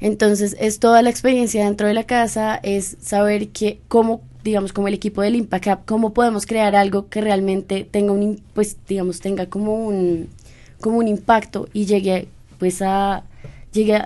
Entonces, 0.00 0.56
es 0.60 0.80
toda 0.80 1.02
la 1.02 1.10
experiencia 1.10 1.64
dentro 1.64 1.86
de 1.86 1.94
la 1.94 2.04
casa, 2.04 2.60
es 2.62 2.96
saber 3.00 3.48
que 3.48 3.80
cómo, 3.88 4.20
digamos, 4.42 4.72
como 4.72 4.88
el 4.88 4.94
equipo 4.94 5.22
del 5.22 5.36
Impact 5.36 5.66
Hub, 5.66 5.78
cómo 5.86 6.12
podemos 6.12 6.46
crear 6.46 6.76
algo 6.76 7.08
que 7.08 7.20
realmente 7.20 7.88
tenga 7.90 8.12
un, 8.12 8.40
pues, 8.52 8.76
digamos, 8.86 9.20
tenga 9.20 9.46
como 9.46 9.86
un, 9.86 10.28
como 10.80 10.98
un 10.98 11.08
impacto 11.08 11.68
y 11.72 11.86
llegue, 11.86 12.28
pues, 12.58 12.82
a, 12.82 13.24
llegue 13.72 14.02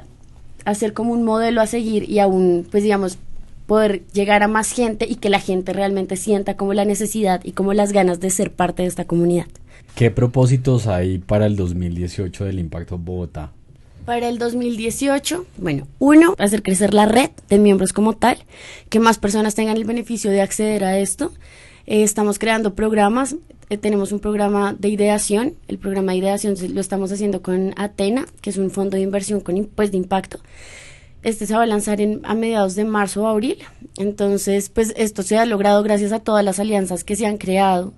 a, 0.65 0.75
ser 0.75 0.93
como 0.93 1.13
un 1.13 1.25
modelo 1.25 1.61
a 1.61 1.67
seguir 1.67 2.09
y 2.09 2.21
aún, 2.21 2.67
pues, 2.71 2.83
digamos, 2.83 3.19
poder 3.67 4.03
llegar 4.13 4.43
a 4.43 4.49
más 4.49 4.71
gente 4.71 5.05
y 5.09 5.17
que 5.17 5.31
la 5.31 5.41
gente 5.41 5.73
realmente 5.73 6.17
sienta 6.17 6.57
como 6.57 6.75
la 6.75 6.85
necesidad 6.85 7.41
y 7.45 7.53
como 7.53 7.75
las 7.75 7.93
ganas 7.93 8.21
de 8.21 8.31
ser 8.31 8.53
parte 8.53 8.83
de 8.83 8.89
esta 8.89 9.05
comunidad. 9.05 9.47
¿Qué 9.95 10.13
propósitos 10.13 10.87
hay 10.87 11.19
para 11.19 11.47
el 11.47 11.57
2018 11.57 12.45
del 12.45 12.61
Impacto 12.61 12.99
Bogotá? 12.99 13.53
Para 14.09 14.31
el 14.31 14.39
2018, 14.39 15.45
bueno, 15.59 15.87
uno, 15.99 16.35
hacer 16.39 16.63
crecer 16.63 16.95
la 16.95 17.05
red 17.05 17.29
de 17.51 17.59
miembros 17.59 17.93
como 17.93 18.15
tal, 18.15 18.39
que 18.89 19.01
más 19.01 19.19
personas 19.19 19.55
tengan 19.55 19.77
el 19.77 19.85
beneficio 19.85 20.31
de 20.31 20.41
acceder 20.41 20.83
a 20.83 20.99
esto. 20.99 21.31
Eh, 21.85 22.05
estamos 22.05 22.39
creando 22.39 22.75
programas, 22.75 23.37
eh, 23.69 23.77
tenemos 23.77 24.11
un 24.11 24.21
programa 24.21 24.73
de 24.73 24.89
ideación, 24.89 25.57
el 25.69 25.77
programa 25.77 26.13
de 26.13 26.19
ideación 26.21 26.55
lo 26.73 26.81
estamos 26.81 27.13
haciendo 27.13 27.43
con 27.43 27.75
Atena, 27.77 28.25
que 28.41 28.49
es 28.49 28.57
un 28.57 28.71
fondo 28.71 28.97
de 28.97 29.03
inversión 29.03 29.41
con 29.41 29.63
pues, 29.75 29.91
de 29.91 29.99
impacto. 29.99 30.41
Este 31.23 31.47
se 31.47 31.55
va 31.55 31.65
a 31.65 31.67
lanzar 31.67 32.01
en, 32.01 32.23
a 32.25 32.33
mediados 32.33 32.77
de 32.77 32.87
marzo 32.87 33.25
o 33.25 33.27
abril. 33.27 33.59
Entonces, 33.99 34.71
pues 34.71 34.95
esto 34.97 35.23
se 35.23 35.37
ha 35.37 35.45
logrado 35.45 35.83
gracias 35.83 36.13
a 36.13 36.21
todas 36.21 36.43
las 36.43 36.59
alianzas 36.59 37.05
que 37.05 37.15
se 37.15 37.27
han 37.27 37.37
creado 37.37 37.93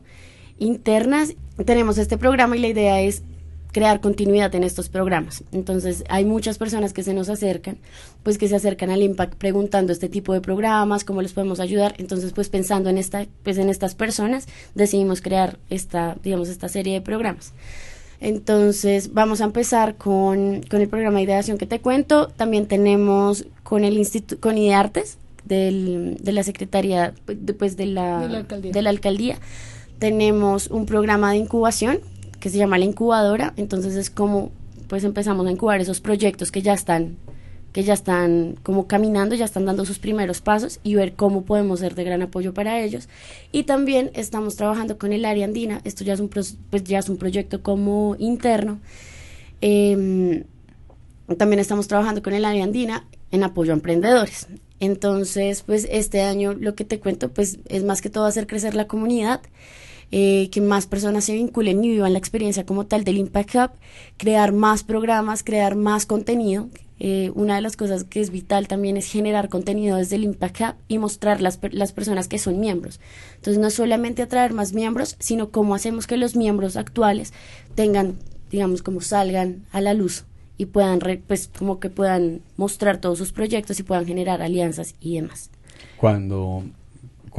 internas. 0.59 1.37
Tenemos 1.65 1.99
este 1.99 2.19
programa 2.19 2.57
y 2.57 2.61
la 2.61 2.69
idea 2.69 3.01
es 3.01 3.23
crear 3.73 4.01
continuidad 4.01 4.55
en 4.55 4.65
estos 4.65 4.89
programas. 4.89 5.45
Entonces, 5.53 6.05
hay 6.09 6.25
muchas 6.25 6.59
personas 6.59 6.93
que 6.93 7.03
se 7.03 7.15
nos 7.15 7.29
acercan, 7.29 7.79
pues 8.23 8.39
que 8.39 8.49
se 8.49 8.57
acercan 8.57 8.91
al 8.91 9.03
Impact 9.03 9.35
preguntando 9.35 9.93
este 9.93 10.09
tipo 10.09 10.33
de 10.33 10.41
programas, 10.41 11.05
cómo 11.05 11.23
les 11.23 11.33
podemos 11.33 11.61
ayudar. 11.61 11.95
Entonces, 11.99 12.33
pues 12.33 12.49
pensando 12.49 12.91
en 12.91 12.99
esta 12.99 13.27
pues 13.43 13.59
en 13.59 13.69
estas 13.69 13.95
personas, 13.95 14.47
decidimos 14.75 15.21
crear 15.21 15.59
esta, 15.71 16.17
digamos, 16.23 16.49
esta 16.49 16.69
serie 16.69 16.95
de 16.95 17.01
programas. 17.01 17.53
Entonces, 18.21 19.15
vamos 19.15 19.41
a 19.41 19.45
empezar 19.45 19.97
con, 19.97 20.63
con 20.71 20.81
el 20.83 20.89
programa 20.89 21.19
de 21.19 21.25
ideación 21.25 21.57
que 21.57 21.67
te 21.67 21.81
cuento. 21.81 22.29
También 22.29 22.67
tenemos 22.67 23.47
con 23.63 23.83
el 23.83 23.97
Instituto 23.97 24.41
con 24.41 24.59
IDEARTES 24.59 25.17
del, 25.45 26.19
de 26.21 26.33
la 26.33 26.43
Secretaría 26.43 27.15
pues, 27.59 27.77
de, 27.77 27.87
la, 27.87 28.45
de 28.45 28.83
la 28.83 28.91
alcaldía. 28.91 29.39
Tenemos 29.99 30.69
un 30.69 30.85
programa 30.87 31.31
de 31.31 31.39
incubación 31.39 32.01
que 32.41 32.51
se 32.51 32.59
llama 32.59 32.79
la 32.79 32.85
incubadora, 32.87 33.55
entonces 33.57 33.95
es 33.95 34.11
como 34.11 34.51
pues 34.89 35.05
empezamos 35.05 35.47
a 35.47 35.53
incubar 35.53 35.81
esos 35.81 36.01
proyectos 36.01 36.51
que 36.51 36.63
ya 36.63 36.75
están 36.75 37.17
que 37.73 37.85
ya 37.85 37.95
están 37.95 38.57
como 38.63 38.89
caminando, 38.89 39.37
ya 39.37 39.45
están 39.45 39.65
dando 39.65 39.85
sus 39.85 40.01
primeros 40.01 40.41
pasos 40.41 40.81
y 40.83 40.97
ver 40.97 41.13
cómo 41.13 41.45
podemos 41.45 41.81
ser 41.81 41.95
de 41.95 42.03
gran 42.03 42.23
apoyo 42.23 42.53
para 42.53 42.81
ellos. 42.81 43.09
Y 43.53 43.63
también 43.63 44.11
estamos 44.15 44.57
trabajando 44.57 44.99
con 44.99 45.13
el 45.13 45.25
área 45.25 45.45
andina, 45.45 45.81
esto 45.85 46.03
ya 46.03 46.15
es 46.15 46.21
un, 46.21 46.29
pues 46.29 46.57
ya 46.83 46.99
es 46.99 47.09
un 47.09 47.17
proyecto 47.17 47.63
como 47.63 48.17
interno. 48.19 48.81
Em, 49.61 50.45
también 51.39 51.61
estamos 51.61 51.87
trabajando 51.87 52.23
con 52.23 52.33
el 52.33 52.45
área 52.45 52.65
andina 52.65 53.07
en 53.31 53.45
apoyo 53.45 53.73
a 53.73 53.77
emprendedores. 53.77 54.49
Entonces, 54.81 55.63
pues 55.63 55.87
este 55.91 56.23
año 56.23 56.55
lo 56.55 56.75
que 56.75 56.85
te 56.85 56.99
cuento, 56.99 57.29
pues 57.31 57.59
es 57.69 57.85
más 57.85 58.01
que 58.01 58.11
todo 58.11 58.25
hacer 58.25 58.47
crecer 58.47 58.75
la 58.75 58.89
comunidad. 58.89 59.43
Eh, 60.13 60.49
que 60.51 60.61
más 60.61 60.87
personas 60.87 61.25
se 61.25 61.35
vinculen 61.35 61.85
y 61.85 61.91
vivan 61.91 62.13
la 62.15 62.19
experiencia 62.19 62.67
como 62.67 62.87
tal 62.87 63.05
del 63.05 63.19
Impact 63.19 63.55
Hub, 63.55 63.71
crear 64.17 64.53
más 64.53 64.83
programas, 64.83 65.45
crear 65.45 65.77
más 65.77 66.05
contenido. 66.05 66.69
Eh, 66.99 67.31
una 67.35 67.55
de 67.55 67.63
las 67.63 67.77
cosas 67.77 68.05
que 68.05 68.21
es 68.21 68.31
vital 68.31 68.69
también 68.69 68.97
es 68.97 69.07
generar 69.07 69.49
contenido 69.49 69.97
desde 69.97 70.17
el 70.17 70.25
Impact 70.25 70.61
Hub 70.61 70.75
y 70.89 70.99
mostrar 70.99 71.41
las, 71.41 71.61
las 71.71 71.93
personas 71.93 72.27
que 72.27 72.39
son 72.39 72.59
miembros. 72.59 73.01
Entonces 73.37 73.59
no 73.59 73.71
solamente 73.71 74.23
atraer 74.23 74.53
más 74.53 74.73
miembros, 74.73 75.17
sino 75.21 75.51
cómo 75.51 75.75
hacemos 75.77 76.07
que 76.07 76.17
los 76.17 76.35
miembros 76.35 76.77
actuales 76.77 77.33
tengan, 77.77 78.19
digamos, 78.51 78.83
como 78.83 79.01
salgan 79.01 79.65
a 79.71 79.81
la 79.81 79.95
luz 79.95 80.25
y 80.59 80.67
puedan, 80.67 80.99
pues 81.27 81.49
como 81.57 81.81
que 81.81 81.89
puedan 81.89 82.43
mostrar 82.57 83.01
todos 83.01 83.17
sus 83.17 83.33
proyectos 83.33 83.81
y 83.81 83.83
puedan 83.83 84.07
generar 84.07 84.43
alianzas 84.43 84.95
y 85.01 85.15
demás. 85.15 85.51
Cuando 85.97 86.65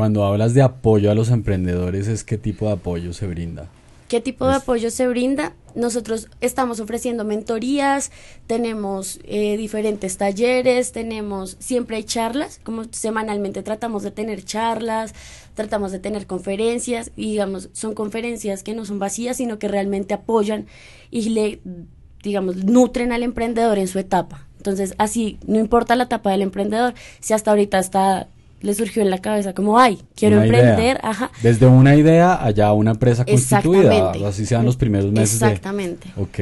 cuando 0.01 0.25
hablas 0.25 0.55
de 0.55 0.63
apoyo 0.63 1.11
a 1.11 1.13
los 1.13 1.29
emprendedores, 1.29 2.07
¿es 2.07 2.23
qué 2.23 2.35
tipo 2.35 2.65
de 2.65 2.71
apoyo 2.71 3.13
se 3.13 3.27
brinda? 3.27 3.69
¿Qué 4.07 4.19
tipo 4.19 4.47
de 4.47 4.55
apoyo 4.55 4.89
se 4.89 5.07
brinda? 5.07 5.53
Nosotros 5.75 6.27
estamos 6.41 6.79
ofreciendo 6.79 7.23
mentorías, 7.23 8.11
tenemos 8.47 9.19
eh, 9.25 9.57
diferentes 9.57 10.17
talleres, 10.17 10.91
tenemos, 10.91 11.55
siempre 11.59 11.97
hay 11.97 12.03
charlas, 12.03 12.59
como 12.63 12.85
semanalmente 12.89 13.61
tratamos 13.61 14.01
de 14.01 14.09
tener 14.09 14.43
charlas, 14.43 15.13
tratamos 15.53 15.91
de 15.91 15.99
tener 15.99 16.25
conferencias, 16.25 17.11
y 17.15 17.33
digamos, 17.33 17.69
son 17.73 17.93
conferencias 17.93 18.63
que 18.63 18.73
no 18.73 18.85
son 18.85 18.97
vacías, 18.97 19.37
sino 19.37 19.59
que 19.59 19.67
realmente 19.67 20.15
apoyan 20.15 20.65
y 21.11 21.29
le, 21.29 21.61
digamos, 22.23 22.55
nutren 22.55 23.11
al 23.11 23.21
emprendedor 23.21 23.77
en 23.77 23.87
su 23.87 23.99
etapa. 23.99 24.47
Entonces, 24.57 24.95
así, 24.97 25.37
no 25.45 25.59
importa 25.59 25.95
la 25.95 26.05
etapa 26.05 26.31
del 26.31 26.41
emprendedor, 26.41 26.95
si 27.19 27.35
hasta 27.35 27.51
ahorita 27.51 27.77
está 27.77 28.29
le 28.62 28.74
surgió 28.74 29.02
en 29.02 29.10
la 29.10 29.19
cabeza 29.19 29.54
como, 29.54 29.80
ay, 29.80 30.00
quiero 30.15 30.41
emprender, 30.41 31.00
ajá. 31.04 31.32
Desde 31.41 31.65
una 31.65 31.95
idea 31.95 32.43
allá 32.43 32.71
una 32.74 32.91
empresa 32.91 33.26
constituida, 33.26 34.12
así 34.28 34.45
sean 34.45 34.65
los 34.65 34.78
primeros 34.78 35.12
meses. 35.12 35.41
Exactamente. 35.41 36.10
Ok. 36.15 36.39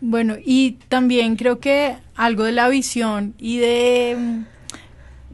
Bueno, 0.00 0.36
y 0.44 0.78
también 0.88 1.36
creo 1.36 1.58
que 1.58 1.96
algo 2.14 2.44
de 2.44 2.52
la 2.52 2.68
visión 2.68 3.34
y 3.38 3.58
de 3.58 4.16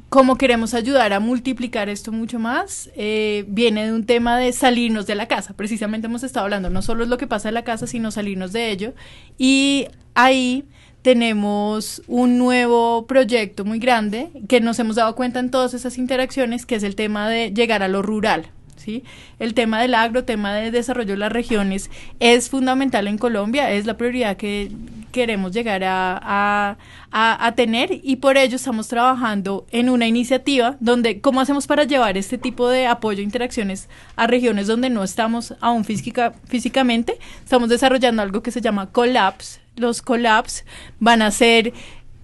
cómo 0.08 0.36
queremos 0.36 0.74
ayudar 0.74 1.12
a 1.14 1.20
multiplicar 1.20 1.88
esto 1.88 2.12
mucho 2.12 2.38
más, 2.38 2.90
eh, 2.96 3.44
viene 3.48 3.86
de 3.86 3.92
un 3.94 4.04
tema 4.04 4.38
de 4.38 4.52
salirnos 4.52 5.06
de 5.06 5.14
la 5.14 5.26
casa. 5.26 5.54
Precisamente 5.54 6.06
hemos 6.06 6.22
estado 6.22 6.44
hablando, 6.44 6.68
no 6.68 6.82
solo 6.82 7.02
es 7.02 7.08
lo 7.08 7.16
que 7.16 7.26
pasa 7.26 7.48
en 7.48 7.54
la 7.54 7.64
casa, 7.64 7.86
sino 7.86 8.10
salirnos 8.10 8.52
de 8.52 8.70
ello. 8.70 8.94
Y 9.38 9.88
ahí 10.14 10.64
tenemos 11.02 12.02
un 12.06 12.38
nuevo 12.38 13.06
proyecto 13.06 13.64
muy 13.64 13.78
grande 13.78 14.30
que 14.48 14.60
nos 14.60 14.78
hemos 14.78 14.96
dado 14.96 15.14
cuenta 15.14 15.40
en 15.40 15.50
todas 15.50 15.74
esas 15.74 15.98
interacciones, 15.98 16.64
que 16.64 16.76
es 16.76 16.84
el 16.84 16.94
tema 16.94 17.28
de 17.28 17.52
llegar 17.52 17.82
a 17.82 17.88
lo 17.88 18.02
rural. 18.02 18.46
¿Sí? 18.76 19.04
El 19.38 19.54
tema 19.54 19.80
del 19.80 19.94
agro, 19.94 20.24
tema 20.24 20.54
de 20.54 20.72
desarrollo 20.72 21.12
de 21.12 21.18
las 21.18 21.30
regiones 21.30 21.88
es 22.18 22.50
fundamental 22.50 23.06
en 23.06 23.16
Colombia, 23.16 23.70
es 23.70 23.86
la 23.86 23.96
prioridad 23.96 24.36
que 24.36 24.72
queremos 25.12 25.52
llegar 25.52 25.84
a, 25.84 26.76
a, 27.12 27.52
tener 27.54 28.00
y 28.02 28.16
por 28.16 28.36
ello 28.36 28.56
estamos 28.56 28.88
trabajando 28.88 29.66
en 29.70 29.88
una 29.88 30.08
iniciativa 30.08 30.76
donde, 30.80 31.20
¿cómo 31.20 31.40
hacemos 31.40 31.68
para 31.68 31.84
llevar 31.84 32.16
este 32.16 32.38
tipo 32.38 32.68
de 32.68 32.88
apoyo 32.88 33.20
e 33.20 33.22
interacciones 33.22 33.88
a 34.16 34.26
regiones 34.26 34.66
donde 34.66 34.90
no 34.90 35.04
estamos 35.04 35.54
aún 35.60 35.84
física, 35.84 36.32
físicamente? 36.48 37.18
Estamos 37.44 37.68
desarrollando 37.68 38.22
algo 38.22 38.42
que 38.42 38.50
se 38.50 38.62
llama 38.62 38.90
Collapse. 38.90 39.61
Los 39.76 40.02
Collapse 40.02 40.64
van 41.00 41.22
a 41.22 41.30
ser 41.30 41.72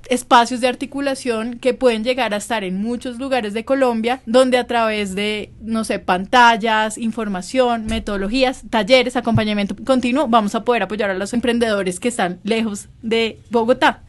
espacios 0.09 0.61
de 0.61 0.69
articulación 0.69 1.59
que 1.59 1.75
pueden 1.75 2.03
llegar 2.03 2.33
a 2.33 2.39
estar 2.39 2.65
en 2.65 2.81
muchos 2.81 3.19
lugares 3.19 3.53
de 3.53 3.65
Colombia, 3.65 4.23
donde 4.27 4.59
a 4.59 4.67
través 4.67 5.15
de, 5.15 5.53
no 5.61 5.85
sé, 5.85 5.99
pantallas, 5.99 6.99
información, 6.99 7.87
metodologías, 7.87 8.63
talleres, 8.71 9.17
acompañamiento 9.17 9.77
continuo, 9.85 10.29
vamos 10.29 10.55
a 10.55 10.65
poder 10.65 10.83
apoyar 10.83 11.11
a 11.11 11.15
los 11.15 11.35
emprendedores 11.35 12.01
que 12.01 12.09
están 12.09 12.41
lejos 12.43 12.89
de 13.03 13.41
Bogotá. 13.51 14.03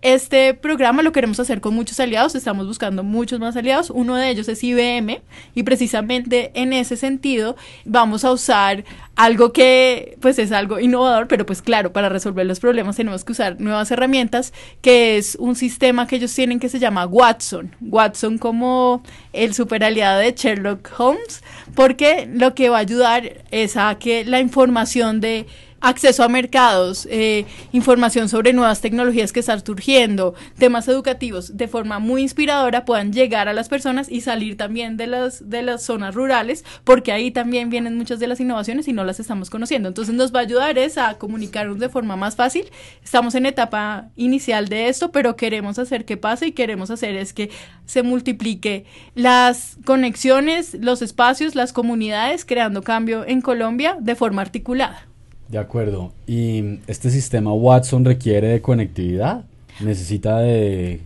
Este 0.00 0.54
programa 0.54 1.02
lo 1.02 1.10
queremos 1.10 1.40
hacer 1.40 1.60
con 1.60 1.74
muchos 1.74 1.98
aliados, 1.98 2.36
estamos 2.36 2.68
buscando 2.68 3.02
muchos 3.02 3.40
más 3.40 3.56
aliados, 3.56 3.90
uno 3.90 4.14
de 4.14 4.30
ellos 4.30 4.48
es 4.48 4.62
IBM 4.62 5.20
y 5.56 5.64
precisamente 5.64 6.52
en 6.54 6.72
ese 6.72 6.96
sentido 6.96 7.56
vamos 7.84 8.24
a 8.24 8.30
usar 8.30 8.84
algo 9.16 9.52
que 9.52 10.16
pues 10.20 10.38
es 10.38 10.52
algo 10.52 10.78
innovador, 10.78 11.26
pero 11.26 11.44
pues 11.44 11.62
claro, 11.62 11.92
para 11.92 12.08
resolver 12.08 12.46
los 12.46 12.60
problemas 12.60 12.94
tenemos 12.94 13.24
que 13.24 13.32
usar 13.32 13.60
nuevas 13.60 13.90
herramientas, 13.90 14.52
que 14.82 15.16
es 15.16 15.34
un 15.34 15.56
sistema 15.56 16.06
que 16.06 16.14
ellos 16.14 16.32
tienen 16.32 16.60
que 16.60 16.68
se 16.68 16.78
llama 16.78 17.04
Watson, 17.04 17.74
Watson 17.80 18.38
como 18.38 19.02
el 19.32 19.52
super 19.52 19.82
aliado 19.82 20.20
de 20.20 20.32
Sherlock 20.32 20.88
Holmes, 20.96 21.42
porque 21.74 22.30
lo 22.32 22.54
que 22.54 22.68
va 22.68 22.76
a 22.76 22.82
ayudar 22.82 23.42
es 23.50 23.76
a 23.76 23.98
que 23.98 24.24
la 24.24 24.38
información 24.38 25.20
de 25.20 25.46
acceso 25.80 26.24
a 26.24 26.28
mercados, 26.28 27.06
eh, 27.10 27.44
información 27.72 28.28
sobre 28.28 28.52
nuevas 28.52 28.80
tecnologías 28.80 29.32
que 29.32 29.40
están 29.40 29.64
surgiendo, 29.64 30.34
temas 30.58 30.88
educativos 30.88 31.56
de 31.56 31.68
forma 31.68 31.98
muy 31.98 32.22
inspiradora 32.22 32.84
puedan 32.84 33.12
llegar 33.12 33.48
a 33.48 33.52
las 33.52 33.68
personas 33.68 34.10
y 34.10 34.20
salir 34.20 34.56
también 34.56 34.96
de 34.96 35.06
las, 35.06 35.48
de 35.48 35.62
las 35.62 35.82
zonas 35.82 36.14
rurales, 36.14 36.64
porque 36.84 37.12
ahí 37.12 37.30
también 37.30 37.70
vienen 37.70 37.96
muchas 37.96 38.18
de 38.18 38.26
las 38.26 38.40
innovaciones 38.40 38.88
y 38.88 38.92
no 38.92 39.04
las 39.04 39.20
estamos 39.20 39.50
conociendo. 39.50 39.88
Entonces 39.88 40.14
nos 40.14 40.34
va 40.34 40.40
a 40.40 40.42
ayudar 40.42 40.78
es 40.78 40.98
a 40.98 41.14
comunicarnos 41.18 41.78
de 41.78 41.88
forma 41.88 42.16
más 42.16 42.36
fácil. 42.36 42.66
Estamos 43.02 43.34
en 43.34 43.46
etapa 43.46 44.08
inicial 44.16 44.68
de 44.68 44.88
esto, 44.88 45.12
pero 45.12 45.36
queremos 45.36 45.78
hacer 45.78 46.04
que 46.04 46.16
pase 46.16 46.48
y 46.48 46.52
queremos 46.52 46.90
hacer 46.90 47.16
es 47.16 47.32
que 47.32 47.50
se 47.86 48.02
multiplique 48.02 48.84
las 49.14 49.78
conexiones, 49.84 50.74
los 50.80 51.02
espacios, 51.02 51.54
las 51.54 51.72
comunidades, 51.72 52.44
creando 52.44 52.82
cambio 52.82 53.24
en 53.26 53.40
Colombia 53.40 53.96
de 54.00 54.14
forma 54.14 54.42
articulada. 54.42 55.08
De 55.48 55.58
acuerdo. 55.58 56.12
¿Y 56.26 56.80
este 56.86 57.10
sistema 57.10 57.52
Watson 57.52 58.04
requiere 58.04 58.48
de 58.48 58.60
conectividad? 58.60 59.44
¿Necesita 59.80 60.38
de...? 60.40 61.00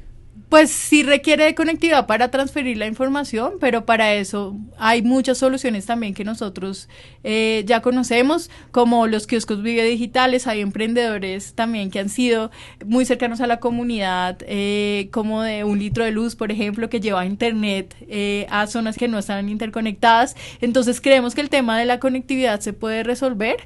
Pues 0.49 0.71
sí 0.71 1.03
requiere 1.03 1.45
de 1.45 1.55
conectividad 1.55 2.07
para 2.07 2.31
transferir 2.31 2.77
la 2.77 2.87
información, 2.87 3.55
pero 3.59 3.87
para 3.87 4.13
eso 4.13 4.55
hay 4.77 5.01
muchas 5.01 5.39
soluciones 5.39 5.87
también 5.87 6.13
que 6.13 6.25
nosotros 6.25 6.91
eh, 7.25 7.63
ya 7.65 7.81
conocemos, 7.81 8.51
como 8.71 9.07
los 9.07 9.27
kioscos 9.27 9.63
video 9.63 9.87
digitales, 9.87 10.47
hay 10.47 10.61
emprendedores 10.61 11.55
también 11.55 11.91
que 11.91 12.01
han 12.01 12.11
sido 12.11 12.51
muy 12.85 13.07
cercanos 13.07 13.41
a 13.41 13.47
la 13.47 13.61
comunidad, 13.61 14.41
eh, 14.43 15.09
como 15.11 15.41
de 15.41 15.65
un 15.65 15.79
litro 15.79 16.05
de 16.05 16.11
luz, 16.11 16.37
por 16.37 16.53
ejemplo, 16.53 16.91
que 16.91 17.01
lleva 17.01 17.25
internet 17.25 17.97
eh, 18.03 18.47
a 18.51 18.67
zonas 18.67 18.99
que 18.99 19.09
no 19.09 19.19
están 19.19 19.49
interconectadas. 19.49 20.37
Entonces 20.61 21.01
creemos 21.01 21.35
que 21.35 21.41
el 21.41 21.49
tema 21.49 21.79
de 21.79 21.87
la 21.87 21.99
conectividad 21.99 22.61
se 22.61 22.75
puede 22.75 23.05
resolver 23.05 23.57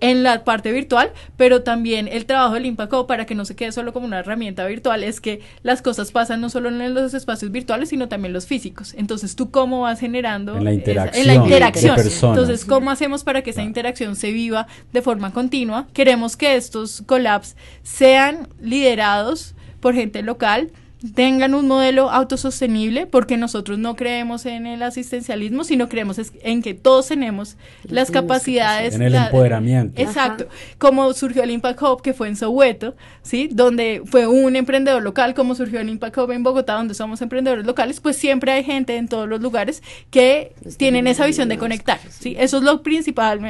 en 0.00 0.22
la 0.22 0.44
parte 0.44 0.72
virtual, 0.72 1.12
pero 1.36 1.62
también 1.62 2.08
el 2.08 2.26
trabajo 2.26 2.54
del 2.54 2.66
Impact 2.66 2.92
para 3.06 3.26
que 3.26 3.34
no 3.34 3.44
se 3.44 3.56
quede 3.56 3.72
solo 3.72 3.92
como 3.92 4.06
una 4.06 4.18
herramienta 4.18 4.66
virtual 4.66 5.02
es 5.02 5.20
que 5.20 5.40
las 5.62 5.82
cosas 5.82 6.12
pasan 6.12 6.40
no 6.40 6.50
solo 6.50 6.68
en 6.68 6.94
los 6.94 7.14
espacios 7.14 7.50
virtuales, 7.50 7.88
sino 7.88 8.08
también 8.08 8.32
los 8.32 8.46
físicos. 8.46 8.94
Entonces, 8.98 9.36
¿tú 9.36 9.50
cómo 9.50 9.82
vas 9.82 10.00
generando 10.00 10.56
en 10.56 10.64
la 10.64 10.72
interacción? 10.72 11.20
en 11.20 11.26
la 11.26 11.34
interacción. 11.44 11.98
Entonces, 11.98 12.64
¿cómo 12.64 12.90
hacemos 12.90 13.24
para 13.24 13.42
que 13.42 13.50
esa 13.50 13.62
interacción 13.62 14.16
se 14.16 14.30
viva 14.32 14.66
de 14.92 15.02
forma 15.02 15.32
continua? 15.32 15.86
Queremos 15.92 16.36
que 16.36 16.56
estos 16.56 17.02
collabs 17.06 17.56
sean 17.82 18.48
liderados 18.60 19.54
por 19.80 19.94
gente 19.94 20.22
local, 20.22 20.70
tengan 21.12 21.54
un 21.54 21.68
modelo 21.68 22.10
autosostenible, 22.10 23.06
porque 23.06 23.36
nosotros 23.36 23.78
no 23.78 23.96
creemos 23.96 24.46
en 24.46 24.66
el 24.66 24.82
asistencialismo, 24.82 25.64
sino 25.64 25.88
creemos 25.88 26.20
en 26.42 26.62
que 26.62 26.74
todos 26.74 27.08
tenemos 27.08 27.56
las 27.84 28.10
capacidades. 28.10 28.94
En 28.94 29.02
el 29.02 29.14
empoderamiento. 29.14 30.00
Exacto. 30.00 30.46
Como 30.78 31.12
surgió 31.12 31.42
el 31.42 31.50
Impact 31.50 31.82
Hub, 31.82 32.02
que 32.02 32.14
fue 32.14 32.28
en 32.28 32.36
Soweto, 32.36 32.94
¿sí? 33.22 33.48
Donde 33.52 34.02
fue 34.06 34.26
un 34.26 34.56
emprendedor 34.56 35.02
local, 35.02 35.34
como 35.34 35.54
surgió 35.54 35.80
el 35.80 35.88
Impact 35.88 36.16
Hub 36.16 36.30
en 36.30 36.42
Bogotá, 36.42 36.74
donde 36.74 36.94
somos 36.94 37.20
emprendedores 37.20 37.66
locales, 37.66 38.00
pues 38.00 38.16
siempre 38.16 38.52
hay 38.52 38.64
gente 38.64 38.96
en 38.96 39.08
todos 39.08 39.28
los 39.28 39.40
lugares 39.40 39.82
que 40.10 40.54
tienen 40.78 41.06
esa 41.06 41.26
visión 41.26 41.48
de 41.48 41.58
conectar, 41.58 41.98
¿sí? 42.08 42.34
Eso 42.38 42.58
es 42.58 42.62
lo 42.62 42.82
principal 42.82 43.40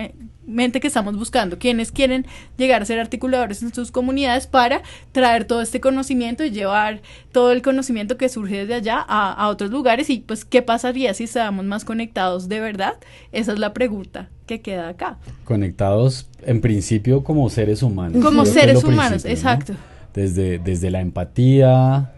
mente 0.46 0.80
que 0.80 0.88
estamos 0.88 1.16
buscando, 1.16 1.58
quienes 1.58 1.92
quieren 1.92 2.26
llegar 2.56 2.82
a 2.82 2.84
ser 2.84 2.98
articuladores 2.98 3.62
en 3.62 3.72
sus 3.74 3.90
comunidades 3.90 4.46
para 4.46 4.82
traer 5.12 5.44
todo 5.44 5.62
este 5.62 5.80
conocimiento 5.80 6.44
y 6.44 6.50
llevar 6.50 7.00
todo 7.32 7.52
el 7.52 7.62
conocimiento 7.62 8.16
que 8.16 8.28
surge 8.28 8.58
desde 8.58 8.74
allá 8.74 9.04
a, 9.06 9.48
otros 9.48 9.70
lugares 9.70 10.10
y 10.10 10.18
pues 10.18 10.44
qué 10.44 10.62
pasaría 10.62 11.14
si 11.14 11.24
estábamos 11.24 11.64
más 11.64 11.84
conectados 11.84 12.48
de 12.48 12.60
verdad, 12.60 12.94
esa 13.32 13.52
es 13.52 13.58
la 13.58 13.72
pregunta 13.72 14.28
que 14.46 14.60
queda 14.60 14.88
acá. 14.88 15.18
Conectados 15.44 16.28
en 16.42 16.60
principio 16.60 17.24
como 17.24 17.48
seres 17.50 17.82
humanos. 17.82 18.22
Como 18.22 18.44
seres 18.44 18.84
humanos, 18.84 19.24
exacto. 19.24 19.74
Desde, 20.12 20.58
desde 20.58 20.90
la 20.90 21.00
empatía, 21.00 22.12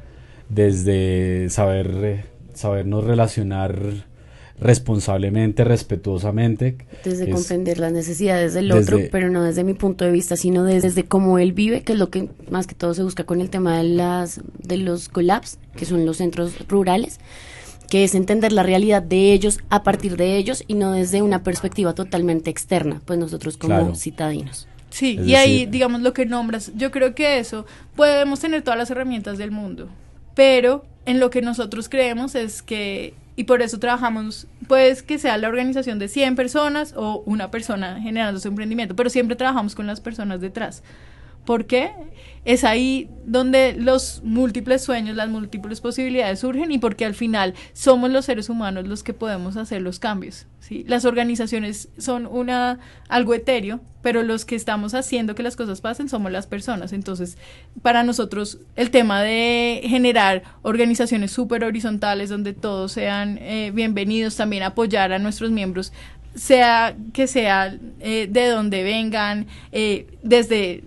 desde 0.49 1.49
saber, 1.51 1.91
eh, 2.03 2.25
sabernos 2.53 3.05
relacionar 3.05 4.07
responsablemente, 4.59 5.65
respetuosamente. 5.65 6.77
Desde 7.05 7.31
comprender 7.31 7.79
las 7.79 7.93
necesidades 7.93 8.55
del 8.55 8.73
otro, 8.73 8.99
pero 9.11 9.31
no 9.31 9.43
desde 9.43 9.65
mi 9.65 9.75
punto 9.75 10.05
de 10.05 10.11
vista, 10.11 10.37
sino 10.37 10.65
desde, 10.65 11.05
cómo 11.05 11.39
él 11.39 11.53
vive, 11.53 11.83
que 11.83 11.93
es 11.93 11.99
lo 11.99 12.11
que 12.11 12.29
más 12.51 12.67
que 12.67 12.75
todo 12.75 12.95
se 12.95 13.03
busca 13.03 13.25
con 13.25 13.41
el 13.41 13.51
tema 13.51 13.79
de, 13.79 13.85
las, 13.85 14.41
de 14.63 14.79
los 14.79 15.09
collabs, 15.09 15.59
que 15.77 15.85
son 15.85 16.07
los 16.07 16.19
centros 16.19 16.67
rurales 16.69 17.19
que 17.89 18.03
es 18.03 18.17
entender 18.17 18.51
la 18.51 18.65
realidad 18.65 19.01
de 19.01 19.33
ellos 19.33 19.61
a 19.71 19.85
partir 19.85 20.17
de 20.17 20.37
ellos 20.37 20.65
y 20.67 20.75
no 20.75 20.91
desde 20.91 21.23
una 21.23 21.45
perspectiva 21.45 21.95
totalmente 21.95 22.51
externa, 22.51 23.01
pues 23.05 23.17
nosotros 23.17 23.57
como 23.57 23.95
citadinos. 23.95 24.67
Sí, 24.91 25.21
y 25.23 25.35
ahí, 25.35 25.67
digamos, 25.67 26.01
lo 26.01 26.13
que 26.13 26.27
nombras, 26.27 26.73
yo 26.75 26.91
creo 26.91 27.15
que 27.15 27.39
eso, 27.39 27.67
podemos 27.95 28.41
tener 28.41 28.63
todas 28.63 28.79
las 28.79 28.91
herramientas 28.91 29.39
del 29.39 29.51
mundo, 29.51 29.89
pero 30.35 30.85
en 31.05 31.21
lo 31.21 31.31
que 31.31 31.43
nosotros 31.43 31.89
creemos 31.89 32.35
es 32.35 32.63
que 32.63 33.15
y 33.37 33.45
por 33.45 33.61
eso 33.61 33.79
trabajamos, 33.79 34.47
pues 34.67 35.03
que 35.03 35.19
sea 35.19 35.37
la 35.37 35.49
organización 35.49 35.99
de 35.99 36.09
100 36.09 36.37
personas 36.37 36.95
o 36.97 37.23
una 37.27 37.51
persona 37.51 38.01
generando 38.01 38.41
su 38.41 38.49
emprendimiento, 38.49 38.97
pero 38.97 39.11
siempre 39.11 39.37
trabajamos 39.37 39.75
con 39.75 39.87
las 39.87 40.01
personas 40.01 40.41
detrás. 40.41 40.83
¿Por 41.47 41.67
qué? 41.67 41.93
Es 42.45 42.63
ahí 42.63 43.09
donde 43.25 43.75
los 43.77 44.23
múltiples 44.23 44.83
sueños, 44.85 45.17
las 45.17 45.29
múltiples 45.29 45.81
posibilidades 45.81 46.41
surgen 46.41 46.71
y 46.71 46.79
porque 46.79 47.05
al 47.05 47.15
final 47.15 47.55
somos 47.73 48.11
los 48.11 48.25
seres 48.25 48.49
humanos 48.49 48.87
los 48.87 49.03
que 49.03 49.15
podemos 49.15 49.57
hacer 49.57 49.83
los 49.83 49.99
cambios. 49.99 50.47
Las 50.87 51.05
organizaciones 51.05 51.89
son 51.99 52.27
una, 52.27 52.79
algo 53.09 53.35
etéreo, 53.35 53.81
pero 54.03 54.23
los 54.23 54.45
que 54.45 54.55
estamos 54.55 54.95
haciendo 54.95 55.35
que 55.35 55.43
las 55.43 55.57
cosas 55.57 55.81
pasen 55.81 56.09
somos 56.09 56.31
las 56.31 56.47
personas. 56.47 56.93
Entonces, 56.93 57.37
para 57.83 58.05
nosotros 58.05 58.59
el 58.77 58.91
tema 58.91 59.23
de 59.23 59.83
generar 59.85 60.43
organizaciones 60.63 61.33
súper 61.33 61.65
horizontales 61.65 62.29
donde 62.29 62.53
todos 62.53 62.93
sean 62.93 63.39
eh, 63.39 63.73
bienvenidos, 63.75 64.37
también 64.37 64.63
apoyar 64.63 65.13
a 65.13 65.19
nuestros 65.19 65.51
miembros 65.51 65.93
sea 66.37 66.95
que 67.13 67.27
sea 67.27 67.79
eh, 68.01 68.29
de 68.31 68.49
donde 68.49 68.85
vengan, 68.85 69.47
eh, 69.73 70.07
desde 70.23 70.85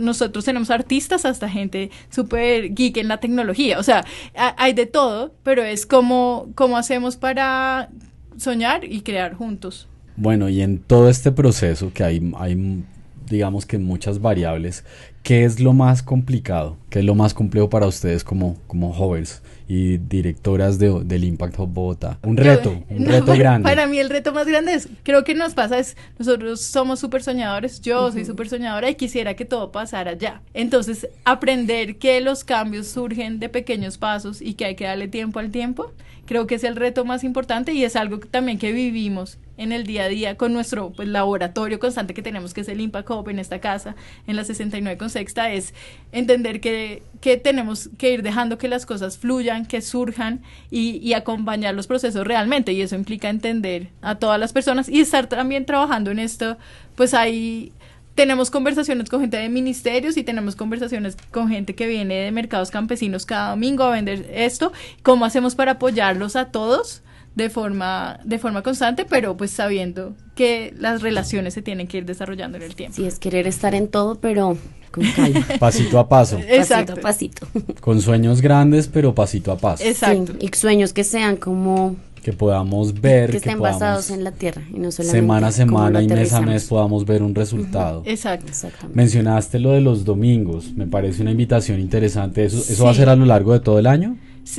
nosotros 0.00 0.44
tenemos 0.44 0.70
artistas 0.70 1.24
hasta 1.24 1.48
gente 1.48 1.90
súper 2.10 2.74
geek 2.74 2.98
en 2.98 3.08
la 3.08 3.18
tecnología. 3.18 3.78
O 3.78 3.82
sea, 3.82 4.04
hay 4.34 4.72
de 4.72 4.86
todo, 4.86 5.34
pero 5.42 5.62
es 5.62 5.86
como, 5.86 6.48
como 6.54 6.76
hacemos 6.76 7.16
para 7.16 7.90
soñar 8.36 8.84
y 8.84 9.02
crear 9.02 9.34
juntos. 9.34 9.88
Bueno, 10.16 10.48
y 10.48 10.60
en 10.60 10.78
todo 10.78 11.08
este 11.08 11.32
proceso 11.32 11.90
que 11.92 12.04
hay, 12.04 12.32
hay 12.36 12.84
digamos 13.28 13.66
que 13.66 13.78
muchas 13.78 14.20
variables. 14.20 14.84
¿Qué 15.22 15.44
es 15.44 15.60
lo 15.60 15.72
más 15.72 16.02
complicado? 16.02 16.76
¿Qué 16.90 16.98
es 16.98 17.04
lo 17.04 17.14
más 17.14 17.32
complejo 17.32 17.70
para 17.70 17.86
ustedes 17.86 18.24
como, 18.24 18.56
como 18.66 18.92
jóvenes 18.92 19.40
y 19.68 19.98
directoras 19.98 20.80
de, 20.80 21.04
del 21.04 21.22
Impact 21.22 21.60
Hub 21.60 21.72
Bogotá? 21.72 22.18
Un 22.22 22.36
reto, 22.36 22.82
un 22.90 23.06
reto 23.06 23.32
grande. 23.34 23.68
Para 23.68 23.86
mí 23.86 23.98
el 23.98 24.10
reto 24.10 24.32
más 24.32 24.48
grande 24.48 24.74
es, 24.74 24.88
creo 25.04 25.22
que 25.22 25.36
nos 25.36 25.54
pasa 25.54 25.78
es, 25.78 25.96
nosotros 26.18 26.60
somos 26.62 26.98
súper 26.98 27.22
soñadores, 27.22 27.80
yo 27.80 28.10
soy 28.10 28.24
súper 28.24 28.48
soñadora 28.48 28.90
y 28.90 28.96
quisiera 28.96 29.34
que 29.34 29.44
todo 29.44 29.70
pasara 29.70 30.14
ya. 30.14 30.42
Entonces, 30.54 31.08
aprender 31.24 31.98
que 31.98 32.20
los 32.20 32.42
cambios 32.42 32.88
surgen 32.88 33.38
de 33.38 33.48
pequeños 33.48 33.98
pasos 33.98 34.42
y 34.42 34.54
que 34.54 34.64
hay 34.64 34.74
que 34.74 34.84
darle 34.84 35.06
tiempo 35.06 35.38
al 35.38 35.52
tiempo, 35.52 35.92
creo 36.26 36.48
que 36.48 36.56
es 36.56 36.64
el 36.64 36.74
reto 36.74 37.04
más 37.04 37.22
importante 37.22 37.72
y 37.74 37.84
es 37.84 37.94
algo 37.94 38.18
que 38.18 38.28
también 38.28 38.58
que 38.58 38.72
vivimos 38.72 39.38
en 39.56 39.72
el 39.72 39.84
día 39.84 40.04
a 40.04 40.08
día 40.08 40.36
con 40.36 40.52
nuestro 40.52 40.90
pues, 40.90 41.08
laboratorio 41.08 41.78
constante 41.78 42.14
que 42.14 42.22
tenemos, 42.22 42.54
que 42.54 42.62
es 42.62 42.68
el 42.68 42.80
Impact 42.80 43.10
Hub 43.10 43.28
en 43.28 43.38
esta 43.38 43.60
casa, 43.60 43.94
en 44.26 44.36
la 44.36 44.44
69 44.44 44.96
con 44.98 45.10
sexta, 45.10 45.50
es 45.52 45.74
entender 46.12 46.60
que, 46.60 47.02
que 47.20 47.36
tenemos 47.36 47.90
que 47.98 48.12
ir 48.12 48.22
dejando 48.22 48.58
que 48.58 48.68
las 48.68 48.86
cosas 48.86 49.18
fluyan, 49.18 49.66
que 49.66 49.82
surjan 49.82 50.40
y, 50.70 50.96
y, 50.96 51.14
acompañar 51.14 51.74
los 51.74 51.86
procesos 51.86 52.26
realmente. 52.26 52.72
Y 52.72 52.82
eso 52.82 52.96
implica 52.96 53.28
entender 53.28 53.88
a 54.00 54.16
todas 54.16 54.40
las 54.40 54.52
personas 54.52 54.88
y 54.88 55.00
estar 55.00 55.26
también 55.26 55.66
trabajando 55.66 56.10
en 56.10 56.18
esto, 56.18 56.56
pues 56.96 57.14
hay 57.14 57.72
tenemos 58.14 58.50
conversaciones 58.50 59.08
con 59.08 59.20
gente 59.20 59.38
de 59.38 59.48
ministerios 59.48 60.16
y 60.16 60.22
tenemos 60.22 60.54
conversaciones 60.54 61.16
con 61.30 61.48
gente 61.48 61.74
que 61.74 61.86
viene 61.86 62.14
de 62.16 62.30
mercados 62.30 62.70
campesinos 62.70 63.24
cada 63.24 63.50
domingo 63.50 63.84
a 63.84 63.90
vender 63.90 64.26
esto. 64.32 64.72
¿Cómo 65.02 65.24
hacemos 65.24 65.54
para 65.54 65.72
apoyarlos 65.72 66.36
a 66.36 66.46
todos? 66.50 67.02
De 67.34 67.50
forma, 67.50 68.20
de 68.24 68.38
forma 68.38 68.62
constante, 68.62 69.04
pero 69.08 69.36
pues 69.36 69.50
sabiendo 69.50 70.14
que 70.34 70.74
las 70.78 71.02
relaciones 71.02 71.54
se 71.54 71.62
tienen 71.62 71.86
que 71.86 71.98
ir 71.98 72.04
desarrollando 72.04 72.58
en 72.58 72.64
el 72.64 72.74
tiempo. 72.74 72.96
Sí, 72.96 73.06
es 73.06 73.18
querer 73.18 73.46
estar 73.46 73.74
en 73.74 73.88
todo, 73.88 74.16
pero 74.16 74.56
con 74.90 75.04
calma. 75.16 75.46
pasito 75.58 75.98
a 75.98 76.08
paso. 76.08 76.38
Exacto. 76.48 76.94
Pasito 77.00 77.46
a 77.46 77.48
pasito. 77.52 77.80
Con 77.80 78.00
sueños 78.00 78.40
grandes, 78.40 78.88
pero 78.88 79.14
pasito 79.14 79.52
a 79.52 79.56
paso. 79.56 79.84
Exacto. 79.84 80.34
y 80.38 80.48
sueños 80.54 80.92
que 80.92 81.04
sean 81.04 81.36
como 81.36 81.96
que 82.22 82.32
podamos 82.32 83.00
ver 83.00 83.32
que 83.32 83.38
estén 83.38 83.58
basados 83.58 84.10
en 84.10 84.22
la 84.22 84.30
tierra 84.30 84.62
y 84.72 84.78
no 84.78 84.92
solamente 84.92 85.20
semana 85.20 85.48
a 85.48 85.52
semana 85.52 86.02
y 86.02 86.06
mes 86.06 86.32
a 86.32 86.40
mes 86.40 86.66
podamos 86.66 87.04
ver 87.04 87.20
un 87.20 87.34
resultado. 87.34 88.04
Exacto. 88.06 88.52
Mencionaste 88.94 89.58
lo 89.58 89.72
de 89.72 89.80
los 89.80 90.04
domingos, 90.04 90.72
me 90.72 90.86
parece 90.86 91.22
una 91.22 91.32
invitación 91.32 91.80
interesante. 91.80 92.44
¿Eso, 92.44 92.58
eso 92.58 92.84
va 92.84 92.92
a 92.92 92.94
ser 92.94 93.08
a 93.08 93.16
lo 93.16 93.26
largo 93.26 93.52
de 93.52 93.58
todo 93.58 93.80
el 93.80 93.88
año? 93.88 94.16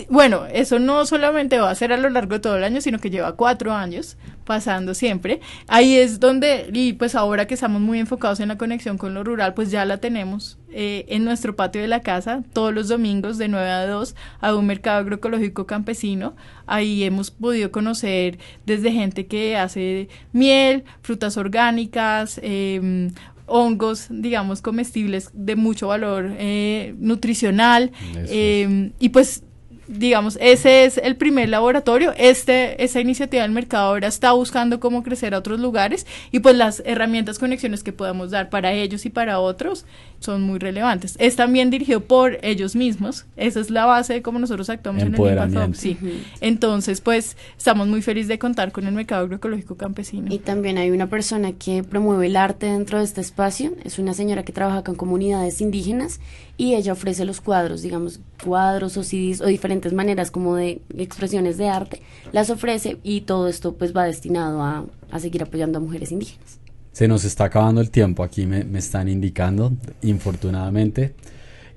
Bueno, 0.09 0.45
eso 0.51 0.79
no 0.79 1.05
solamente 1.05 1.59
va 1.59 1.69
a 1.69 1.75
ser 1.75 1.91
a 1.91 1.97
lo 1.97 2.09
largo 2.09 2.35
de 2.35 2.39
todo 2.39 2.57
el 2.57 2.63
año, 2.63 2.81
sino 2.81 2.99
que 2.99 3.09
lleva 3.09 3.35
cuatro 3.35 3.73
años 3.73 4.17
pasando 4.45 4.93
siempre. 4.93 5.41
Ahí 5.67 5.95
es 5.95 6.19
donde, 6.19 6.69
y 6.73 6.93
pues 6.93 7.15
ahora 7.15 7.47
que 7.47 7.53
estamos 7.53 7.81
muy 7.81 7.99
enfocados 7.99 8.39
en 8.39 8.49
la 8.49 8.57
conexión 8.57 8.97
con 8.97 9.13
lo 9.13 9.23
rural, 9.23 9.53
pues 9.53 9.71
ya 9.71 9.85
la 9.85 9.97
tenemos 9.97 10.57
eh, 10.71 11.05
en 11.09 11.25
nuestro 11.25 11.55
patio 11.55 11.81
de 11.81 11.87
la 11.87 12.01
casa 12.01 12.43
todos 12.53 12.73
los 12.73 12.87
domingos 12.87 13.37
de 13.37 13.47
9 13.47 13.69
a 13.69 13.87
2 13.87 14.15
a 14.39 14.55
un 14.55 14.65
mercado 14.65 14.99
agroecológico 14.99 15.65
campesino. 15.65 16.35
Ahí 16.65 17.03
hemos 17.03 17.31
podido 17.31 17.71
conocer 17.71 18.39
desde 18.65 18.91
gente 18.91 19.27
que 19.27 19.57
hace 19.57 20.07
miel, 20.31 20.83
frutas 21.01 21.37
orgánicas, 21.37 22.39
eh, 22.41 23.11
hongos, 23.45 24.07
digamos, 24.09 24.61
comestibles 24.61 25.29
de 25.33 25.55
mucho 25.55 25.87
valor 25.87 26.31
eh, 26.37 26.95
nutricional. 26.97 27.91
Eh, 28.15 28.91
y 28.99 29.09
pues 29.09 29.43
digamos, 29.87 30.37
ese 30.41 30.85
es 30.85 30.97
el 30.97 31.15
primer 31.15 31.49
laboratorio. 31.49 32.13
Este, 32.17 32.83
esa 32.83 32.99
iniciativa 32.99 33.43
del 33.43 33.51
mercado 33.51 33.87
ahora 33.87 34.07
está 34.07 34.31
buscando 34.31 34.79
cómo 34.79 35.03
crecer 35.03 35.33
a 35.33 35.39
otros 35.39 35.59
lugares 35.59 36.05
y 36.31 36.39
pues 36.39 36.55
las 36.55 36.81
herramientas, 36.85 37.39
conexiones 37.39 37.83
que 37.83 37.93
podemos 37.93 38.31
dar 38.31 38.49
para 38.49 38.71
ellos 38.71 39.05
y 39.05 39.09
para 39.09 39.39
otros 39.39 39.85
son 40.23 40.41
muy 40.43 40.59
relevantes. 40.59 41.15
Es 41.19 41.35
también 41.35 41.69
dirigido 41.69 42.01
por 42.01 42.39
ellos 42.41 42.75
mismos. 42.75 43.25
Esa 43.35 43.59
es 43.59 43.69
la 43.69 43.85
base 43.85 44.13
de 44.13 44.21
cómo 44.21 44.39
nosotros 44.39 44.69
actuamos 44.69 45.03
en 45.03 45.13
el 45.13 45.19
Impact 45.19 45.75
Sí. 45.75 45.97
Entonces, 46.41 47.01
pues 47.01 47.37
estamos 47.57 47.87
muy 47.87 48.01
felices 48.01 48.27
de 48.29 48.39
contar 48.39 48.71
con 48.71 48.87
el 48.87 48.93
mercado 48.93 49.23
agroecológico 49.25 49.75
campesino. 49.75 50.33
Y 50.33 50.39
también 50.39 50.77
hay 50.77 50.91
una 50.91 51.07
persona 51.07 51.51
que 51.53 51.83
promueve 51.83 52.27
el 52.27 52.35
arte 52.35 52.67
dentro 52.67 52.99
de 52.99 53.03
este 53.03 53.21
espacio. 53.21 53.73
Es 53.83 53.99
una 53.99 54.13
señora 54.13 54.43
que 54.43 54.53
trabaja 54.53 54.83
con 54.83 54.95
comunidades 54.95 55.61
indígenas 55.61 56.19
y 56.57 56.75
ella 56.75 56.93
ofrece 56.93 57.25
los 57.25 57.41
cuadros, 57.41 57.81
digamos, 57.81 58.19
cuadros 58.43 58.97
o 58.97 59.03
CDs 59.03 59.41
o 59.41 59.45
diferentes 59.45 59.93
maneras 59.93 60.31
como 60.31 60.55
de 60.55 60.81
expresiones 60.97 61.57
de 61.57 61.69
arte, 61.69 62.01
las 62.31 62.49
ofrece 62.49 62.97
y 63.03 63.21
todo 63.21 63.47
esto 63.47 63.73
pues 63.73 63.95
va 63.95 64.05
destinado 64.05 64.61
a, 64.61 64.85
a 65.11 65.19
seguir 65.19 65.43
apoyando 65.43 65.79
a 65.79 65.81
mujeres 65.81 66.11
indígenas. 66.11 66.62
Se 66.93 67.07
nos 67.07 67.25
está 67.25 67.45
acabando 67.45 67.81
el 67.81 67.89
tiempo, 67.89 68.23
aquí 68.23 68.45
me, 68.45 68.63
me 68.63 68.77
están 68.77 69.09
indicando, 69.09 69.73
infortunadamente, 70.03 71.15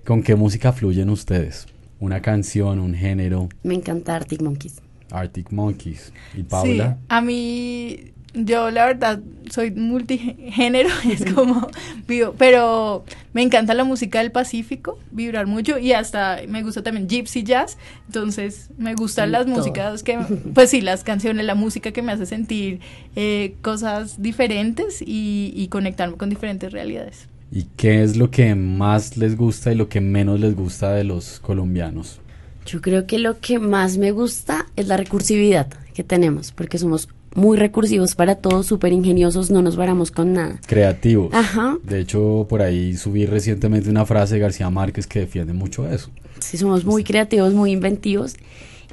con 0.05 0.23
qué 0.23 0.37
música 0.37 0.73
fluyen 0.73 1.09
ustedes. 1.09 1.67
Una 2.01 2.21
canción, 2.21 2.79
un 2.79 2.95
género. 2.95 3.49
Me 3.63 3.75
encanta 3.75 4.15
Arctic 4.15 4.43
Monkeys. 4.43 4.83
Arctic 5.11 5.51
Monkeys. 5.51 6.13
¿Y 6.37 6.43
Paula? 6.43 6.99
Sí, 7.01 7.07
a 7.09 7.21
mí 7.23 8.13
yo 8.37 8.71
la 8.71 8.87
verdad 8.87 9.21
soy 9.51 9.71
multigénero, 9.71 10.91
es 11.11 11.33
como 11.33 11.69
vivo, 12.07 12.35
pero 12.37 13.05
me 13.33 13.43
encanta 13.43 13.75
la 13.75 13.85
música 13.85 14.19
del 14.19 14.31
Pacífico, 14.31 14.99
vibrar 15.11 15.47
mucho 15.47 15.79
y 15.79 15.93
hasta 15.93 16.41
me 16.49 16.63
gusta 16.63 16.83
también 16.83 17.09
gypsy 17.09 17.43
jazz, 17.43 17.79
entonces 18.07 18.71
me 18.77 18.95
gustan 18.95 19.33
las 19.33 19.47
músicas 19.47 20.03
que, 20.03 20.19
pues 20.55 20.71
sí, 20.71 20.81
las 20.81 21.05
canciones, 21.05 21.47
la 21.47 21.55
música 21.55 21.93
que 21.93 22.03
me 22.03 22.13
hace 22.13 22.27
sentir 22.27 22.81
eh, 23.15 23.55
cosas 23.63 24.21
diferentes 24.21 25.01
y, 25.01 25.53
y 25.55 25.69
conectarme 25.69 26.17
con 26.17 26.29
diferentes 26.29 26.73
realidades. 26.73 27.29
¿Y 27.51 27.65
qué 27.77 28.03
es 28.03 28.17
lo 28.17 28.31
que 28.31 28.55
más 28.55 29.17
les 29.17 29.37
gusta 29.37 29.73
y 29.73 29.77
lo 29.77 29.89
que 29.89 30.01
menos 30.01 30.41
les 30.41 30.55
gusta 30.55 30.93
de 30.93 31.05
los 31.05 31.39
colombianos? 31.41 32.21
Yo 32.67 32.81
creo 32.81 33.07
que 33.07 33.19
lo 33.19 33.39
que 33.39 33.61
más 33.61 33.97
me 33.97 34.11
gusta 34.11 34.67
es 34.75 34.89
la 34.89 34.97
recursividad 34.97 35.69
que 35.95 36.03
tenemos, 36.03 36.51
porque 36.51 36.79
somos 36.79 37.09
muy 37.37 37.59
recursivos 37.59 38.15
para 38.15 38.37
todos, 38.37 38.67
súper 38.67 38.93
ingeniosos, 38.93 39.51
no 39.51 39.63
nos 39.63 39.77
varamos 39.77 40.11
con 40.11 40.33
nada. 40.33 40.59
Creativos. 40.67 41.33
Ajá. 41.33 41.77
De 41.85 42.01
hecho, 42.01 42.47
por 42.49 42.63
ahí 42.63 42.97
subí 42.97 43.27
recientemente 43.27 43.91
una 43.91 44.07
frase 44.07 44.35
de 44.35 44.41
García 44.41 44.71
Márquez 44.71 45.07
que 45.07 45.21
defiende 45.21 45.53
mucho 45.53 45.89
eso. 45.89 46.11
Sí, 46.41 46.57
somos 46.57 46.85
muy 46.85 47.05
creativos, 47.05 47.53
muy 47.53 47.73
inventivos. 47.73 48.37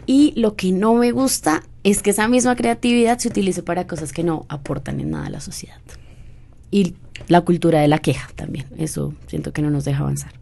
Y 0.06 0.34
lo 0.36 0.56
que 0.56 0.74
no 0.74 0.94
me 0.96 1.12
gusta 1.12 1.64
es 1.84 2.02
que 2.04 2.10
esa 2.10 2.28
misma 2.28 2.56
creatividad 2.56 3.18
se 3.18 3.30
utilice 3.30 3.64
para 3.64 3.88
cosas 3.88 4.12
que 4.12 4.24
no 4.24 4.46
aportan 4.50 5.00
en 5.00 5.12
nada 5.12 5.28
a 5.28 5.30
la 5.30 5.40
sociedad. 5.40 5.80
Y 6.70 6.96
la 7.28 7.42
cultura 7.42 7.80
de 7.80 7.88
la 7.88 8.00
queja 8.00 8.28
también, 8.36 8.66
eso 8.78 9.14
siento 9.28 9.54
que 9.54 9.62
no 9.62 9.70
nos 9.70 9.86
deja 9.86 10.02
avanzar. 10.02 10.34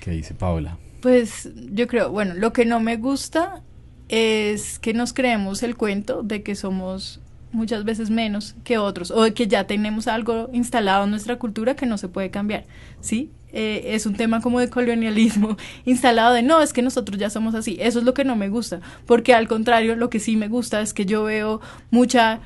¿Qué 0.00 0.10
dice 0.10 0.34
Paula? 0.34 0.76
Pues 1.00 1.48
yo 1.72 1.86
creo, 1.86 2.10
bueno, 2.10 2.34
lo 2.34 2.52
que 2.52 2.66
no 2.66 2.80
me 2.80 2.96
gusta 2.96 3.62
es 4.12 4.78
que 4.78 4.92
nos 4.92 5.14
creemos 5.14 5.62
el 5.62 5.74
cuento 5.74 6.22
de 6.22 6.42
que 6.42 6.54
somos 6.54 7.18
muchas 7.50 7.84
veces 7.84 8.10
menos 8.10 8.54
que 8.62 8.76
otros 8.76 9.10
o 9.10 9.22
de 9.22 9.32
que 9.32 9.48
ya 9.48 9.66
tenemos 9.66 10.06
algo 10.06 10.50
instalado 10.52 11.04
en 11.04 11.10
nuestra 11.10 11.38
cultura 11.38 11.74
que 11.74 11.86
no 11.86 11.96
se 11.96 12.08
puede 12.08 12.30
cambiar, 12.30 12.66
¿sí? 13.00 13.30
Eh, 13.54 13.94
es 13.94 14.04
un 14.04 14.14
tema 14.14 14.42
como 14.42 14.60
de 14.60 14.68
colonialismo 14.68 15.56
instalado 15.86 16.34
de 16.34 16.42
no, 16.42 16.60
es 16.60 16.74
que 16.74 16.82
nosotros 16.82 17.18
ya 17.18 17.30
somos 17.30 17.54
así. 17.54 17.78
Eso 17.80 18.00
es 18.00 18.04
lo 18.04 18.12
que 18.12 18.24
no 18.24 18.36
me 18.36 18.50
gusta, 18.50 18.80
porque 19.06 19.34
al 19.34 19.48
contrario, 19.48 19.96
lo 19.96 20.10
que 20.10 20.20
sí 20.20 20.36
me 20.36 20.48
gusta 20.48 20.82
es 20.82 20.92
que 20.92 21.06
yo 21.06 21.24
veo 21.24 21.62
mucha 21.90 22.40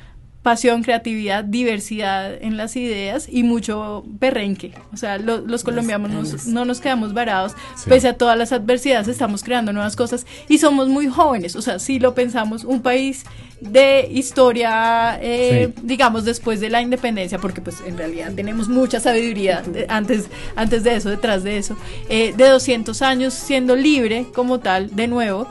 pasión, 0.46 0.84
creatividad, 0.84 1.42
diversidad 1.42 2.40
en 2.40 2.56
las 2.56 2.76
ideas 2.76 3.26
y 3.28 3.42
mucho 3.42 4.04
perrenque. 4.20 4.74
O 4.92 4.96
sea, 4.96 5.18
los 5.18 5.64
colombianos 5.64 6.46
no 6.46 6.64
nos 6.64 6.80
quedamos 6.80 7.12
varados, 7.12 7.56
pese 7.88 8.06
a 8.06 8.12
todas 8.12 8.38
las 8.38 8.52
adversidades, 8.52 9.08
estamos 9.08 9.42
creando 9.42 9.72
nuevas 9.72 9.96
cosas 9.96 10.24
y 10.48 10.58
somos 10.58 10.86
muy 10.86 11.08
jóvenes. 11.08 11.56
O 11.56 11.62
sea, 11.62 11.80
si 11.80 11.98
lo 11.98 12.14
pensamos, 12.14 12.62
un 12.62 12.80
país 12.80 13.24
de 13.60 14.08
historia, 14.08 15.18
eh, 15.20 15.72
digamos, 15.82 16.24
después 16.24 16.60
de 16.60 16.70
la 16.70 16.80
independencia, 16.80 17.40
porque 17.40 17.60
pues 17.60 17.82
en 17.84 17.98
realidad 17.98 18.32
tenemos 18.32 18.68
mucha 18.68 19.00
sabiduría 19.00 19.64
antes, 19.88 20.26
antes 20.54 20.84
de 20.84 20.94
eso, 20.94 21.10
detrás 21.10 21.42
de 21.42 21.58
eso, 21.58 21.76
eh, 22.08 22.32
de 22.36 22.48
200 22.48 23.02
años 23.02 23.34
siendo 23.34 23.74
libre 23.74 24.26
como 24.32 24.60
tal, 24.60 24.94
de 24.94 25.08
nuevo, 25.08 25.48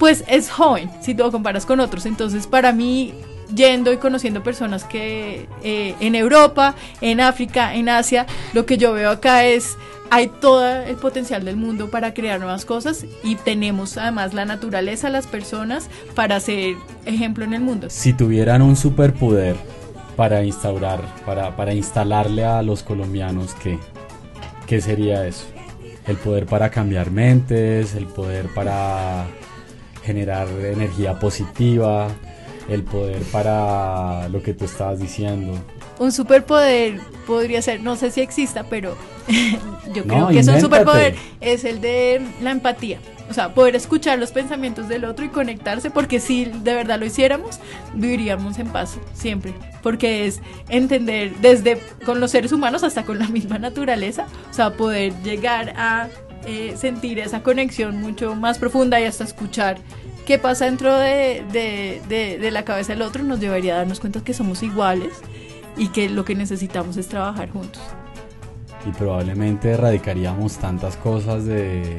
pues 0.00 0.24
es 0.26 0.50
joven 0.50 0.90
si 1.00 1.14
tú 1.14 1.22
lo 1.22 1.30
comparas 1.30 1.66
con 1.66 1.78
otros. 1.78 2.04
Entonces, 2.04 2.48
para 2.48 2.72
mí 2.72 3.14
yendo 3.54 3.92
y 3.92 3.98
conociendo 3.98 4.42
personas 4.42 4.84
que 4.84 5.48
eh, 5.62 5.94
en 6.00 6.14
Europa, 6.14 6.74
en 7.00 7.20
África, 7.20 7.74
en 7.74 7.88
Asia, 7.88 8.26
lo 8.52 8.66
que 8.66 8.78
yo 8.78 8.92
veo 8.92 9.10
acá 9.10 9.44
es 9.44 9.76
hay 10.10 10.28
todo 10.28 10.64
el 10.64 10.96
potencial 10.96 11.44
del 11.44 11.56
mundo 11.56 11.90
para 11.90 12.14
crear 12.14 12.38
nuevas 12.38 12.64
cosas 12.64 13.04
y 13.22 13.34
tenemos 13.36 13.96
además 13.96 14.34
la 14.34 14.44
naturaleza, 14.44 15.10
las 15.10 15.26
personas 15.26 15.88
para 16.14 16.38
ser 16.40 16.76
ejemplo 17.04 17.44
en 17.44 17.54
el 17.54 17.60
mundo. 17.60 17.88
Si 17.90 18.12
tuvieran 18.12 18.62
un 18.62 18.76
superpoder 18.76 19.56
para 20.16 20.44
instaurar, 20.44 21.00
para, 21.26 21.56
para 21.56 21.74
instalarle 21.74 22.44
a 22.44 22.62
los 22.62 22.82
colombianos, 22.82 23.54
¿qué, 23.54 23.78
¿qué 24.66 24.80
sería 24.80 25.26
eso? 25.26 25.46
El 26.06 26.16
poder 26.16 26.46
para 26.46 26.70
cambiar 26.70 27.10
mentes, 27.10 27.94
el 27.94 28.06
poder 28.06 28.46
para 28.54 29.26
generar 30.04 30.46
energía 30.62 31.18
positiva, 31.18 32.08
el 32.68 32.82
poder 32.82 33.22
para 33.24 34.28
lo 34.28 34.42
que 34.42 34.54
tú 34.54 34.64
estabas 34.64 34.98
diciendo, 34.98 35.52
Un 35.98 36.12
superpoder 36.12 37.00
podría 37.26 37.62
ser, 37.62 37.80
no 37.80 37.96
sé 37.96 38.10
si 38.10 38.20
exista, 38.20 38.64
pero 38.64 38.96
yo 39.94 40.04
creo 40.04 40.18
No, 40.20 40.28
que 40.28 40.38
es 40.38 40.48
un 40.48 40.60
superpoder, 40.60 41.14
es 41.40 41.64
el 41.64 41.80
de 41.80 42.22
la 42.42 42.50
empatía. 42.50 42.98
O 43.30 43.32
sea, 43.32 43.54
poder 43.54 43.74
escuchar 43.74 44.18
los 44.18 44.32
pensamientos 44.32 44.86
del 44.86 45.06
otro 45.06 45.24
y 45.24 45.28
conectarse, 45.28 45.90
porque 45.90 46.20
si 46.20 46.44
de 46.44 46.74
verdad 46.74 46.98
lo 46.98 47.06
hiciéramos, 47.06 47.58
viviríamos 47.94 48.58
en 48.58 48.68
paz 48.68 48.98
siempre. 49.14 49.54
Porque 49.82 50.26
es 50.26 50.40
entender 50.68 51.32
desde 51.40 51.80
con 52.04 52.20
los 52.20 52.30
seres 52.30 52.52
humanos 52.52 52.82
hasta 52.84 53.04
con 53.04 53.18
la 53.18 53.28
misma 53.30 53.58
naturaleza, 53.58 54.26
o 54.50 54.52
sea, 54.52 54.74
poder 54.74 55.14
llegar 55.22 55.72
a 55.76 56.08
eh, 56.46 56.74
sentir 56.76 57.18
esa 57.18 57.42
conexión 57.42 57.98
mucho 58.00 58.34
más 58.34 58.58
profunda 58.58 59.00
y 59.00 59.04
hasta 59.04 59.24
escuchar 59.24 59.78
qué 60.26 60.38
pasa 60.38 60.64
dentro 60.66 60.96
de, 60.98 61.44
de- 61.52 62.00
de- 62.08 62.38
de 62.38 62.50
la 62.50 62.64
cabeza 62.64 62.92
del 62.92 63.02
otro, 63.02 63.22
nos 63.24 63.40
llevaría 63.40 63.74
a 63.74 63.78
darnos 63.78 64.00
cuenta 64.00 64.22
que 64.22 64.34
somos 64.34 64.62
iguales 64.62 65.12
y 65.76 65.88
que 65.88 66.08
lo 66.08 66.24
que 66.24 66.34
necesitamos 66.34 66.96
es 66.96 67.08
trabajar 67.08 67.50
juntos. 67.50 67.82
y 68.86 68.90
probablemente 68.92 69.70
erradicaríamos 69.70 70.58
tantas 70.58 70.96
cosas 70.98 71.44
de 71.46 71.96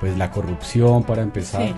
pues 0.00 0.16
la 0.18 0.30
corrupción 0.30 1.02
para 1.02 1.22
empezar. 1.22 1.62
Sí. 1.68 1.74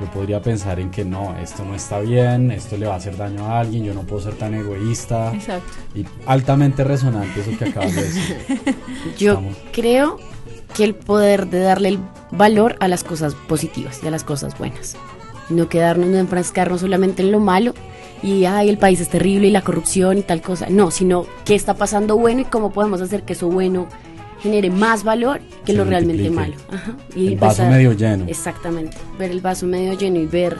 Yo 0.00 0.06
podría 0.10 0.40
pensar 0.42 0.78
en 0.80 0.90
que 0.90 1.04
no, 1.04 1.36
esto 1.38 1.64
no 1.64 1.74
está 1.74 2.00
bien, 2.00 2.50
esto 2.50 2.76
le 2.76 2.86
va 2.86 2.94
a 2.94 2.96
hacer 2.96 3.16
daño 3.16 3.46
a 3.46 3.60
alguien, 3.60 3.84
yo 3.84 3.94
no 3.94 4.02
puedo 4.02 4.20
ser 4.22 4.34
tan 4.34 4.52
egoísta. 4.54 5.32
Exacto. 5.34 5.72
Y 5.94 6.04
altamente 6.26 6.82
resonante 6.84 7.40
eso 7.40 7.56
que 7.58 7.64
acabas 7.66 7.94
de 7.94 8.02
decir. 8.02 8.36
Yo 9.18 9.32
Estamos. 9.34 9.56
creo 9.72 10.18
que 10.72 10.84
el 10.84 10.94
poder 10.94 11.48
de 11.48 11.60
darle 11.60 11.88
el 11.90 11.98
valor 12.30 12.76
a 12.80 12.88
las 12.88 13.04
cosas 13.04 13.34
positivas 13.48 14.00
y 14.02 14.06
a 14.06 14.10
las 14.10 14.24
cosas 14.24 14.56
buenas. 14.58 14.96
No 15.50 15.68
quedarnos, 15.68 16.08
no 16.08 16.18
enfrascarnos 16.18 16.80
solamente 16.80 17.22
en 17.22 17.32
lo 17.32 17.40
malo 17.40 17.74
y, 18.22 18.44
ay, 18.44 18.68
el 18.68 18.78
país 18.78 19.00
es 19.00 19.08
terrible 19.08 19.48
y 19.48 19.50
la 19.50 19.62
corrupción 19.62 20.18
y 20.18 20.22
tal 20.22 20.40
cosa. 20.40 20.66
No, 20.70 20.90
sino 20.90 21.26
qué 21.44 21.54
está 21.54 21.74
pasando 21.74 22.16
bueno 22.16 22.40
y 22.42 22.44
cómo 22.44 22.72
podemos 22.72 23.00
hacer 23.00 23.22
que 23.24 23.32
eso 23.34 23.48
bueno 23.48 23.88
genere 24.40 24.70
más 24.70 25.04
valor 25.04 25.40
que 25.64 25.72
Se 25.72 25.78
lo 25.78 25.84
realmente 25.84 26.30
malo. 26.30 26.54
Ajá. 26.72 26.96
Y 27.14 27.28
El 27.28 27.36
vaso 27.38 27.62
empezar- 27.62 27.70
medio 27.70 27.92
lleno. 27.92 28.24
Exactamente, 28.28 28.96
ver 29.18 29.30
el 29.30 29.40
vaso 29.40 29.66
medio 29.66 29.92
lleno 29.94 30.18
y 30.18 30.26
ver, 30.26 30.56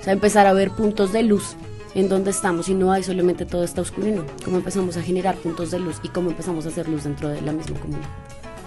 o 0.00 0.04
sea, 0.04 0.12
empezar 0.12 0.46
a 0.46 0.52
ver 0.52 0.70
puntos 0.70 1.12
de 1.12 1.22
luz 1.22 1.56
en 1.94 2.08
donde 2.08 2.30
estamos 2.30 2.68
y 2.68 2.74
no 2.74 2.92
hay 2.92 3.02
solamente 3.02 3.46
todo 3.46 3.64
está 3.64 3.80
oscuro 3.80 4.08
y 4.08 4.12
no, 4.12 4.24
cómo 4.44 4.56
empezamos 4.58 4.96
a 4.96 5.02
generar 5.02 5.36
puntos 5.36 5.70
de 5.70 5.78
luz 5.78 5.96
y 6.02 6.08
cómo 6.08 6.30
empezamos 6.30 6.66
a 6.66 6.68
hacer 6.68 6.88
luz 6.88 7.04
dentro 7.04 7.28
de 7.28 7.40
la 7.40 7.52
misma 7.52 7.78
comunidad. 7.80 8.08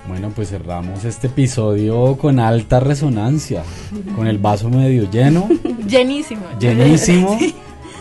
Bueno, 0.07 0.31
pues 0.33 0.49
cerramos 0.49 1.03
este 1.03 1.27
episodio 1.27 2.17
con 2.17 2.39
alta 2.39 2.79
resonancia, 2.79 3.63
con 4.15 4.27
el 4.27 4.37
vaso 4.37 4.69
medio 4.69 5.09
lleno, 5.11 5.49
Llenísimo. 5.87 6.43
llenísimo 6.59 7.37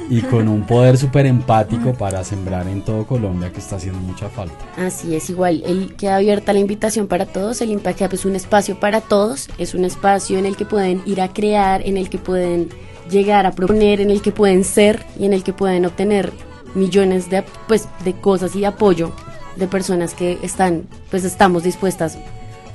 y 0.09 0.21
con 0.21 0.47
un 0.47 0.64
poder 0.64 0.97
súper 0.99 1.27
empático 1.27 1.95
para 1.95 2.23
sembrar 2.23 2.69
en 2.69 2.83
todo 2.83 3.05
Colombia 3.07 3.51
que 3.53 3.59
está 3.59 3.77
haciendo 3.77 3.99
mucha 4.01 4.29
falta. 4.29 4.55
Así 4.77 5.16
es, 5.16 5.29
igual, 5.31 5.62
el, 5.66 5.97
queda 5.97 6.16
abierta 6.16 6.53
la 6.53 6.61
invitación 6.61 7.09
para 7.09 7.27
todos, 7.27 7.61
el 7.61 7.71
Impact 7.73 8.01
Hub 8.03 8.14
es 8.14 8.25
un 8.25 8.37
espacio 8.37 8.79
para 8.79 9.01
todos, 9.01 9.49
es 9.59 9.75
un 9.75 9.85
espacio 9.85 10.38
en 10.38 10.47
el 10.47 10.57
que 10.57 10.64
pueden 10.64 11.03
ir 11.07 11.21
a 11.21 11.33
crear, 11.33 11.85
en 11.85 11.97
el 11.97 12.09
que 12.09 12.19
pueden 12.19 12.69
llegar 13.11 13.47
a 13.47 13.53
proponer, 13.53 14.01
en 14.01 14.11
el 14.11 14.23
que 14.23 14.31
pueden 14.31 14.62
ser 14.62 15.05
y 15.19 15.25
en 15.27 15.33
el 15.33 15.42
que 15.42 15.53
pueden 15.53 15.85
obtener 15.87 16.33
millones 16.77 17.31
de, 17.31 17.42
pues, 17.66 17.88
de 18.05 18.12
cosas 18.12 18.55
y 18.55 18.64
apoyo 18.64 19.12
de 19.57 19.66
personas 19.66 20.14
que 20.14 20.38
están, 20.42 20.85
pues 21.11 21.25
estamos 21.25 21.62
dispuestas 21.62 22.19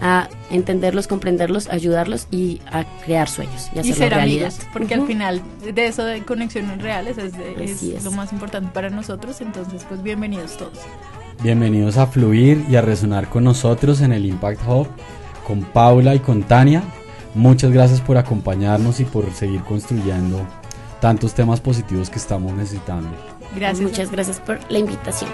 a 0.04 0.28
entenderlos, 0.50 1.08
comprenderlos, 1.08 1.70
ayudarlos 1.70 2.28
y 2.32 2.60
a 2.72 2.86
crear 3.06 3.30
sueños 3.30 3.70
y 3.76 3.80
y 3.82 3.94
ser 3.94 4.10
realidad. 4.10 4.48
amigos, 4.48 4.66
porque 4.74 4.96
al 4.96 5.02
Ujú. 5.02 5.08
final 5.10 5.42
de 5.64 5.86
eso 5.86 6.04
de 6.04 6.24
conexiones 6.24 6.82
reales 6.82 7.20
es, 7.20 7.38
de- 7.38 7.64
es 7.64 7.84
es. 7.84 8.04
lo 8.04 8.12
más 8.12 8.34
importante 8.34 8.72
para 8.74 8.90
nosotros, 8.90 9.42
entonces 9.42 9.86
pues 9.88 10.02
bienvenidos 10.02 10.58
todos. 10.58 10.80
Bienvenidos 11.44 11.98
a 11.98 12.08
Fluir 12.08 12.66
y 12.70 12.76
a 12.78 12.82
resonar 12.82 13.28
con 13.30 13.44
nosotros 13.44 14.02
en 14.02 14.12
el 14.12 14.26
Impact 14.26 14.62
Hub, 14.68 14.88
con 15.46 15.62
Paula 15.62 16.16
y 16.16 16.20
con 16.20 16.44
Tania. 16.44 16.82
Muchas 17.36 17.72
gracias 17.72 18.02
por 18.02 18.18
acompañarnos 18.18 19.00
y 19.00 19.06
por 19.06 19.32
seguir 19.34 19.62
construyendo 19.62 20.40
tantos 21.00 21.34
temas 21.36 21.62
positivos 21.62 22.10
que 22.10 22.18
estamos 22.20 22.54
necesitando. 22.54 23.10
Gracias. 23.56 23.82
Muchas 23.88 24.12
gracias 24.12 24.40
por 24.40 24.60
la 24.72 24.80
invitación. 24.80 25.30